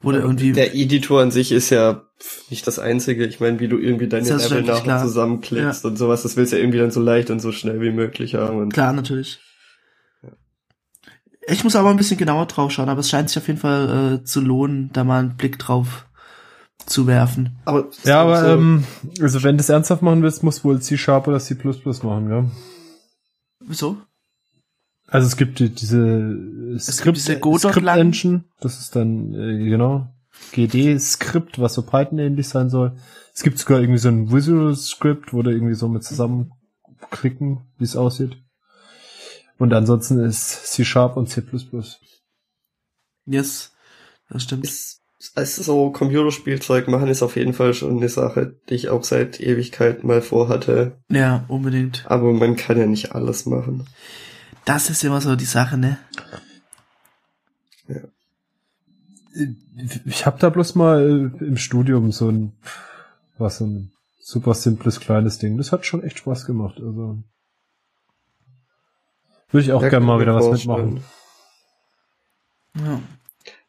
[0.00, 2.02] Wurde irgendwie, Der Editor an sich ist ja
[2.50, 3.24] nicht das einzige.
[3.24, 5.02] Ich meine, wie du irgendwie deine Level nachher klar.
[5.02, 7.92] zusammenklickst und sowas, das willst du ja irgendwie dann so leicht und so schnell wie
[7.92, 8.58] möglich haben.
[8.58, 9.38] Und klar, natürlich.
[11.46, 14.20] Ich muss aber ein bisschen genauer drauf schauen, aber es scheint sich auf jeden Fall
[14.20, 16.06] äh, zu lohnen, da mal einen Blick drauf
[16.86, 17.58] zu werfen.
[17.64, 18.84] aber ja, aber so, ähm,
[19.20, 22.50] also wenn du es ernsthaft machen willst, musst du wohl C-Sharp oder C++ machen, gell?
[23.60, 23.98] Wieso?
[25.06, 26.36] Also es gibt die, diese
[26.74, 30.08] Es gibt diese Script Engine, das ist dann äh, genau
[30.52, 32.96] GD-Skript, was so Python ähnlich sein soll.
[33.34, 37.84] Es gibt sogar irgendwie so ein Visual Script, wo du irgendwie so mit zusammenklicken, wie
[37.84, 38.36] es aussieht.
[39.58, 41.42] Und ansonsten ist C Sharp und C++.
[43.26, 43.72] Yes,
[44.28, 44.64] das stimmt.
[44.64, 45.01] ist,
[45.34, 49.40] also so Computerspielzeug machen ist auf jeden Fall schon eine Sache, die ich auch seit
[49.40, 50.98] Ewigkeit mal vorhatte.
[51.08, 52.04] Ja, unbedingt.
[52.08, 53.86] Aber man kann ja nicht alles machen.
[54.64, 55.98] Das ist immer so die Sache, ne?
[60.04, 62.52] Ich habe da bloß mal äh, im Studium so ein
[63.38, 65.56] was ein super simples kleines Ding.
[65.56, 66.76] Das hat schon echt Spaß gemacht.
[66.76, 67.22] Also
[69.50, 71.02] würde ich auch Ja, gerne mal wieder was mitmachen.
[72.76, 73.00] Ja.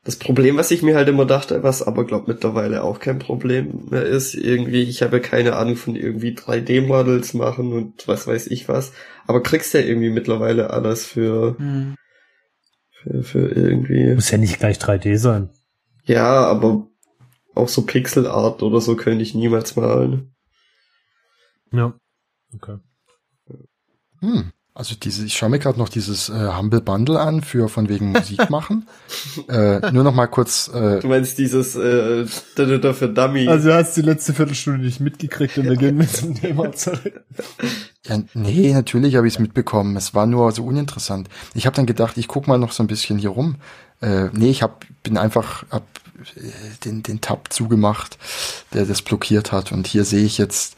[0.06, 3.86] Das Problem, was ich mir halt immer dachte, was aber glaub mittlerweile auch kein Problem
[3.90, 8.68] mehr ist, irgendwie, ich habe keine Ahnung von irgendwie 3D-Models machen und was weiß ich
[8.68, 8.92] was,
[9.28, 11.96] aber kriegst ja irgendwie mittlerweile alles für, Hm.
[12.92, 15.50] für, für irgendwie, Muss ja nicht gleich 3D sein.
[16.04, 16.86] ja, aber
[17.56, 20.36] auch so Pixel-Art oder so könnte ich niemals malen.
[21.72, 21.94] Ja.
[22.56, 22.78] Okay.
[24.20, 24.52] Hm.
[24.76, 28.12] Also diese, ich schaue mir gerade noch dieses äh, Humble Bundle an für von wegen
[28.12, 28.88] Musik machen.
[29.48, 30.68] äh, nur noch mal kurz.
[30.74, 33.48] Äh, Du meinst dieses, äh, da, da, da für Dummy.
[33.48, 37.24] Also du hast die letzte Viertelstunde nicht mitgekriegt und wir gehen mit zum Thema zurück.
[38.08, 39.96] ja, nee, natürlich habe ich es mitbekommen.
[39.96, 41.30] Es war nur so uninteressant.
[41.54, 43.58] Ich habe dann gedacht, ich guck mal noch so ein bisschen hier rum.
[44.02, 45.84] Äh, nee, ich hab, bin einfach hab,
[46.36, 46.42] äh,
[46.84, 48.18] den, den Tab zugemacht,
[48.74, 49.72] der das blockiert hat.
[49.72, 50.78] Und hier sehe ich jetzt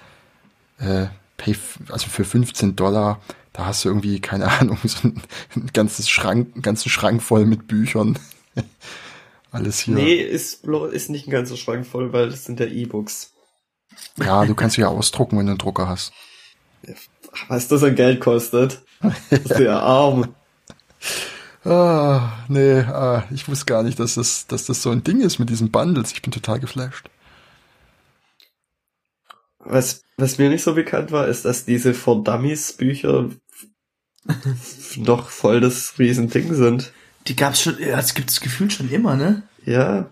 [0.79, 1.05] äh,
[1.37, 1.55] Pay,
[1.89, 3.21] also für 15 Dollar,
[3.55, 5.21] da hast du irgendwie, keine Ahnung, so ein,
[5.55, 8.19] ein ganzes Schrank, einen ganzen Schrank voll mit Büchern.
[9.51, 9.95] Alles hier.
[9.95, 13.31] Nee, ist, ist nicht ein ganzer Schrank voll, weil das sind ja E-Books.
[14.17, 16.11] Ja, du kannst sie ja ausdrucken, wenn du einen Drucker hast.
[17.47, 18.83] Was das an Geld kostet.
[19.29, 20.35] Das ist ja arm.
[21.63, 25.39] Ah, nee, ah, ich wusste gar nicht, dass das, dass das so ein Ding ist
[25.39, 26.11] mit diesen Bundles.
[26.11, 27.09] Ich bin total geflasht.
[29.59, 33.29] Was, was mir nicht so bekannt war, ist, dass diese For Dummies Bücher
[34.97, 36.91] noch voll das Riesending sind.
[37.27, 39.43] Die gab's schon, ja, das gibt's gefühlt schon immer, ne?
[39.65, 40.09] Ja.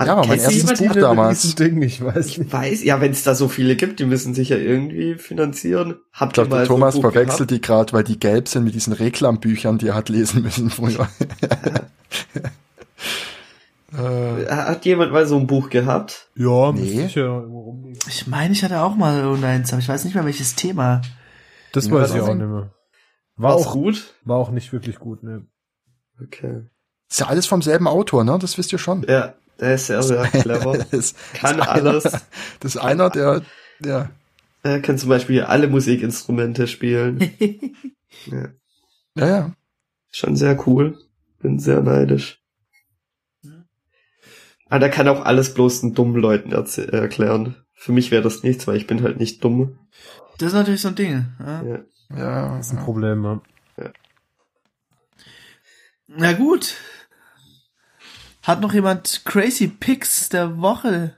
[0.00, 1.54] Ja, aber mein erstes Buch die- damals.
[1.54, 2.52] Ding, ich weiß Ich nicht.
[2.52, 5.96] weiß, ja, wenn es da so viele gibt, die müssen sich ja irgendwie finanzieren.
[6.12, 8.18] Habt Ich glaube, ihr mal der so ein Thomas Buch verwechselt die gerade, weil die
[8.18, 11.08] gelb sind mit diesen Reklambüchern, die er hat lesen müssen früher.
[13.92, 14.50] äh, gehabt?
[14.68, 16.28] Hat jemand mal so ein Buch gehabt?
[16.36, 17.04] Ja, Nee.
[17.06, 17.44] ich ja.
[18.08, 21.02] Ich meine, ich hatte auch mal irgendeins, aber ich weiß nicht mehr welches Thema.
[21.72, 22.70] Das Ja, weiß das ich auch nicht mehr.
[23.42, 24.14] War War's auch, gut?
[24.24, 25.44] war auch nicht wirklich gut, ne.
[26.22, 26.62] Okay.
[27.10, 28.38] ist ja alles vom selben Autor, ne?
[28.40, 29.02] Das wisst ihr schon.
[29.08, 30.78] Ja, der ist sehr, sehr clever.
[30.92, 32.06] Das, Kann das alles.
[32.06, 32.22] Einer,
[32.60, 33.42] das ist einer, der,
[33.80, 34.10] der,
[34.62, 37.18] Er kann zum Beispiel alle Musikinstrumente spielen.
[38.26, 38.48] ja.
[39.16, 39.52] ja, ja.
[40.12, 40.96] Schon sehr cool.
[41.40, 42.40] Bin sehr neidisch.
[44.68, 47.56] Aber der kann auch alles bloß den dummen Leuten erklären.
[47.74, 49.80] Für mich wäre das nichts, weil ich bin halt nicht dumm.
[50.38, 51.26] Das ist natürlich so ein Ding.
[51.40, 51.62] Ja.
[51.62, 51.78] Ja.
[52.16, 52.84] Ja, Das ist ein ja.
[52.84, 53.40] Problem, ja.
[56.08, 56.74] Na gut.
[58.42, 61.16] Hat noch jemand Crazy Picks der Woche?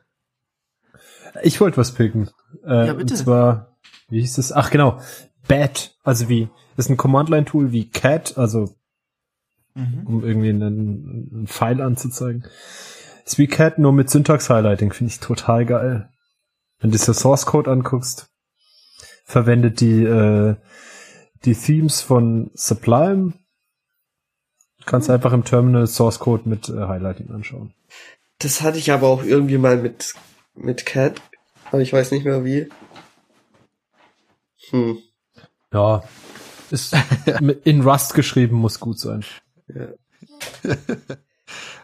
[1.43, 2.31] Ich wollte was picken.
[2.65, 3.15] Äh, Ja, bitte.
[3.15, 3.77] Und zwar,
[4.09, 4.53] wie hieß das?
[4.53, 5.01] Ach, genau.
[5.49, 8.75] Bat, also wie, das ist ein Command-Line-Tool wie Cat, also
[9.77, 10.07] Mhm.
[10.07, 12.45] um irgendwie einen, einen Pfeil anzuzeigen.
[13.25, 16.11] Ist wie Cat, nur mit Syntax-Highlighting, finde ich total geil.
[16.79, 18.31] Wenn du dir Source Code anguckst,
[19.25, 20.55] verwendet die, äh,
[21.45, 23.33] die Themes von Sublime.
[24.87, 27.73] Kannst einfach im Terminal Source Code mit äh, Highlighting anschauen.
[28.39, 30.15] Das hatte ich aber auch irgendwie mal mit,
[30.55, 31.21] mit Cat.
[31.71, 32.69] Aber ich weiß nicht mehr wie.
[34.71, 34.99] Hm.
[35.73, 36.05] Ja,
[36.71, 36.95] ist
[37.65, 39.25] in Rust geschrieben, muss gut sein.
[39.69, 39.89] Ja.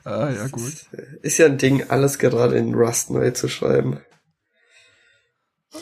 [0.03, 0.72] Ah, ja, gut.
[1.20, 4.01] Ist ja ein Ding, alles gerade in Rust neu zu schreiben.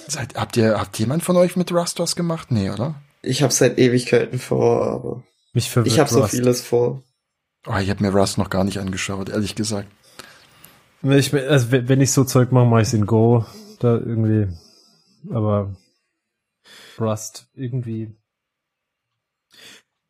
[0.06, 2.50] Seid, habt ihr, habt jemand von euch mit Rust was gemacht?
[2.50, 2.94] Nee, oder?
[3.22, 5.22] Ich habe seit Ewigkeiten vor, aber
[5.52, 6.30] Mich verwirrt ich habe so Rust.
[6.30, 7.02] vieles vor.
[7.66, 9.88] Oh, ich habe mir Rust noch gar nicht angeschaut, ehrlich gesagt.
[11.02, 13.44] Wenn ich, also wenn ich so Zeug mache, mache ich in Go.
[13.80, 14.48] Da irgendwie.
[15.30, 15.76] Aber
[16.98, 18.16] Rust irgendwie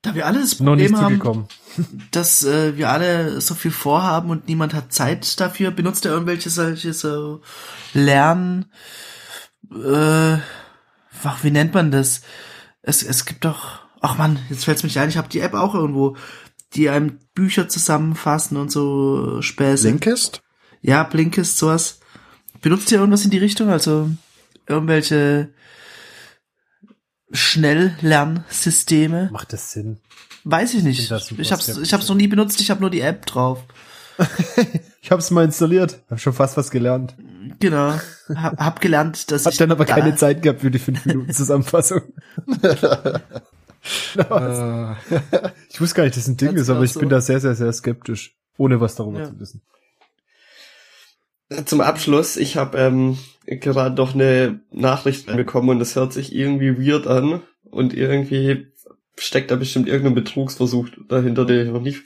[0.03, 1.49] Da wir alle das noch nicht Problem haben,
[2.13, 6.51] dass äh, wir alle so viel vorhaben und niemand hat Zeit dafür, benutzt er irgendwelche
[6.51, 7.43] solche so
[7.93, 8.73] Lernen,
[9.73, 10.39] äh,
[11.25, 12.23] ach, wie nennt man das?
[12.83, 15.75] Es, es gibt doch, ach man, jetzt fällt's mich ein, ich habe die App auch
[15.75, 16.17] irgendwo,
[16.75, 19.89] die einem Bücher zusammenfassen und so Späße.
[19.89, 20.43] Blinkist?
[20.81, 22.01] Ja, Blinkist, sowas.
[22.61, 23.71] Benutzt ihr irgendwas in die Richtung?
[23.71, 24.11] Also
[24.67, 25.53] irgendwelche
[27.31, 29.31] Schnelllernsysteme?
[29.33, 29.99] Macht das Sinn?
[30.45, 31.01] Weiß ich nicht.
[31.01, 33.65] Ich Ich hab's, ich hab's noch nie benutzt, ich habe nur die App drauf.
[35.01, 36.01] Ich hab's mal installiert.
[36.11, 37.17] Hab schon fast was gelernt.
[37.61, 37.95] Genau.
[38.35, 41.07] Hab, hab gelernt, dass Hab ich dann aber da- keine Zeit gehabt für die 5
[41.07, 42.03] Minuten Zusammenfassung.
[44.17, 44.95] Äh,
[45.71, 47.01] ich wusste gar nicht, dass das ein Ding Ganz ist, aber ich so.
[47.01, 48.37] bin da sehr, sehr, sehr skeptisch.
[48.59, 49.27] Ohne was darüber Ja.
[49.27, 49.63] zu wissen.
[51.65, 56.77] Zum Abschluss, ich habe ähm, gerade doch eine Nachricht bekommen und es hört sich irgendwie
[56.77, 58.67] weird an und irgendwie
[59.17, 62.03] steckt da bestimmt irgendein Betrugsversuch dahinter, den ich noch nicht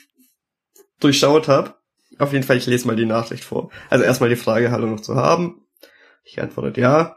[1.00, 1.74] durchschaut habe.
[2.18, 3.70] Auf jeden Fall, ich lese mal die Nachricht vor.
[3.90, 5.66] Also erstmal die Frage, hallo noch zu haben.
[6.24, 7.16] Ich antwortet ja.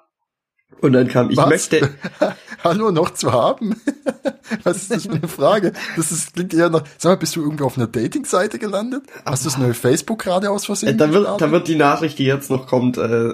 [0.82, 1.50] Und dann kam, ich Was?
[1.50, 1.90] möchte,
[2.66, 3.80] Hallo noch zu haben?
[4.64, 5.74] Was ist das für eine Frage?
[5.96, 9.04] Das ist, klingt eher nach, sag mal, bist du irgendwie auf einer Dating-Seite gelandet?
[9.24, 10.98] Hast du das neue Facebook gerade aus äh, Versehen?
[10.98, 13.34] da wird, da wird die Nachricht, die jetzt noch kommt, äh,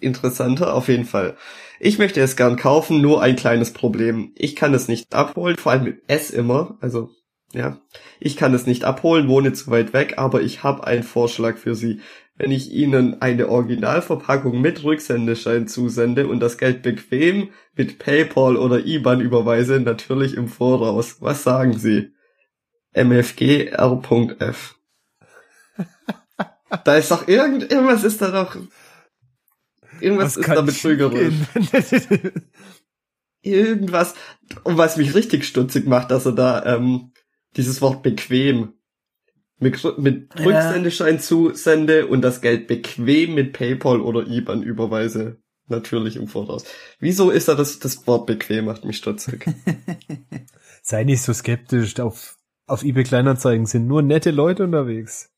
[0.00, 1.36] interessanter, auf jeden Fall.
[1.80, 4.32] Ich möchte es gern kaufen, nur ein kleines Problem.
[4.36, 7.10] Ich kann es nicht abholen, vor allem mit S immer, also,
[7.54, 7.80] ja.
[8.20, 11.74] Ich kann es nicht abholen, wohne zu weit weg, aber ich habe einen Vorschlag für
[11.74, 12.00] Sie.
[12.36, 18.84] Wenn ich Ihnen eine Originalverpackung mit Rücksendeschein zusende und das Geld bequem mit PayPal oder
[18.84, 21.18] IBAN überweise, natürlich im Voraus.
[21.20, 22.12] Was sagen Sie?
[22.92, 24.76] MFG R.F.
[26.84, 28.56] Da ist doch irgend, irgendwas ist da doch,
[30.00, 31.34] irgendwas ist da betrügerisch.
[33.44, 34.14] Irgendwas,
[34.62, 37.12] und was mich richtig stutzig macht, dass er da, ähm,
[37.56, 38.74] dieses Wort bequem
[39.58, 40.44] mit, mit Ja.
[40.44, 45.38] Rücksendeschein zusende und das Geld bequem mit PayPal oder IBAN überweise.
[45.66, 46.64] Natürlich im Voraus.
[46.98, 49.46] Wieso ist da das, das Wort bequem macht mich stutzig?
[50.82, 51.98] Sei nicht so skeptisch.
[52.00, 52.36] Auf,
[52.66, 55.30] auf eBay Kleinanzeigen sind nur nette Leute unterwegs.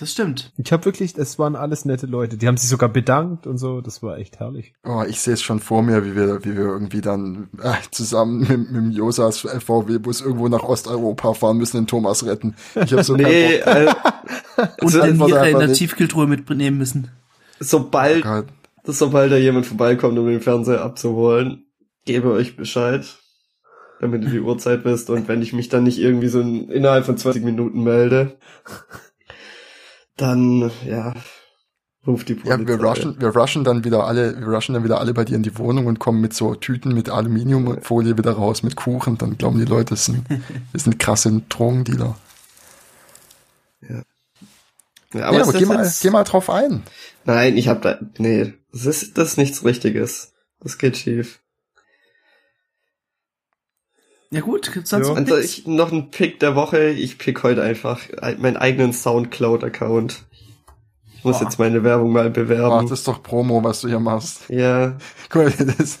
[0.00, 0.50] Das stimmt.
[0.56, 2.38] Ich habe wirklich, es waren alles nette Leute.
[2.38, 3.82] Die haben sich sogar bedankt und so.
[3.82, 4.72] Das war echt herrlich.
[4.82, 8.40] Oh, ich sehe es schon vor mir, wie wir, wie wir irgendwie dann äh, zusammen
[8.40, 12.54] mit, mit dem Josas VW-Bus irgendwo nach Osteuropa fahren müssen, den Thomas retten.
[12.82, 13.94] Ich habe so nee, keinen äh,
[14.80, 15.78] Und einfach der nicht.
[15.78, 17.10] Tiefkühltruhe mitnehmen müssen.
[17.58, 18.46] sobald, Bock.
[18.84, 21.66] sobald da jemand vorbeikommt, um den Fernseher abzuholen,
[22.06, 23.04] gebe euch Bescheid,
[24.00, 27.04] damit ihr die Uhrzeit wisst und wenn ich mich dann nicht irgendwie so in, innerhalb
[27.04, 28.38] von 20 Minuten melde,
[30.20, 31.14] dann, ja,
[32.06, 32.60] ruft die Polizei.
[32.60, 35.36] Ja, wir rushen, wir rushen dann wieder alle, wir rushen dann wieder alle bei dir
[35.36, 39.18] in die Wohnung und kommen mit so Tüten mit Aluminiumfolie wieder raus, mit Kuchen.
[39.18, 40.24] Dann glauben die Leute, das sind,
[40.72, 42.16] das sind krasse Drogendealer.
[43.88, 44.02] Ja,
[45.12, 46.82] Ja, aber, aber, ist das geh, mal, jetzt- geh mal drauf ein.
[47.24, 50.32] Nein, ich hab da, nee, das ist, das ist nichts Richtiges.
[50.60, 51.39] Das geht schief.
[54.32, 55.14] Ja gut, gibt's sonst Ja.
[55.14, 56.90] noch Also ich, noch ein Pick der Woche.
[56.90, 58.00] Ich pick heute einfach
[58.38, 60.24] meinen eigenen Soundcloud-Account.
[61.16, 61.44] Ich muss Boah.
[61.44, 62.88] jetzt meine Werbung mal bewerben.
[62.88, 64.48] das ist doch Promo, was du hier machst.
[64.48, 64.96] ja,
[65.34, 65.98] mal, das,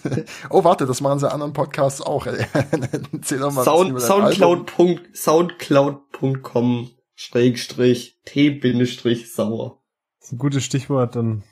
[0.48, 2.26] oh, warte, das machen sie in anderen Podcasts auch.
[2.26, 2.46] Ey.
[3.12, 3.64] Erzähl doch mal.
[3.64, 4.70] Sound, dein Soundcloud.
[5.12, 9.82] Soundcloud.com Schrägstrich T-Bindestrich sauer.
[10.20, 11.42] Das ist ein gutes Stichwort, dann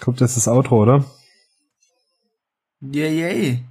[0.00, 1.04] kommt jetzt das Outro, oder?
[2.80, 3.64] Yay, yay.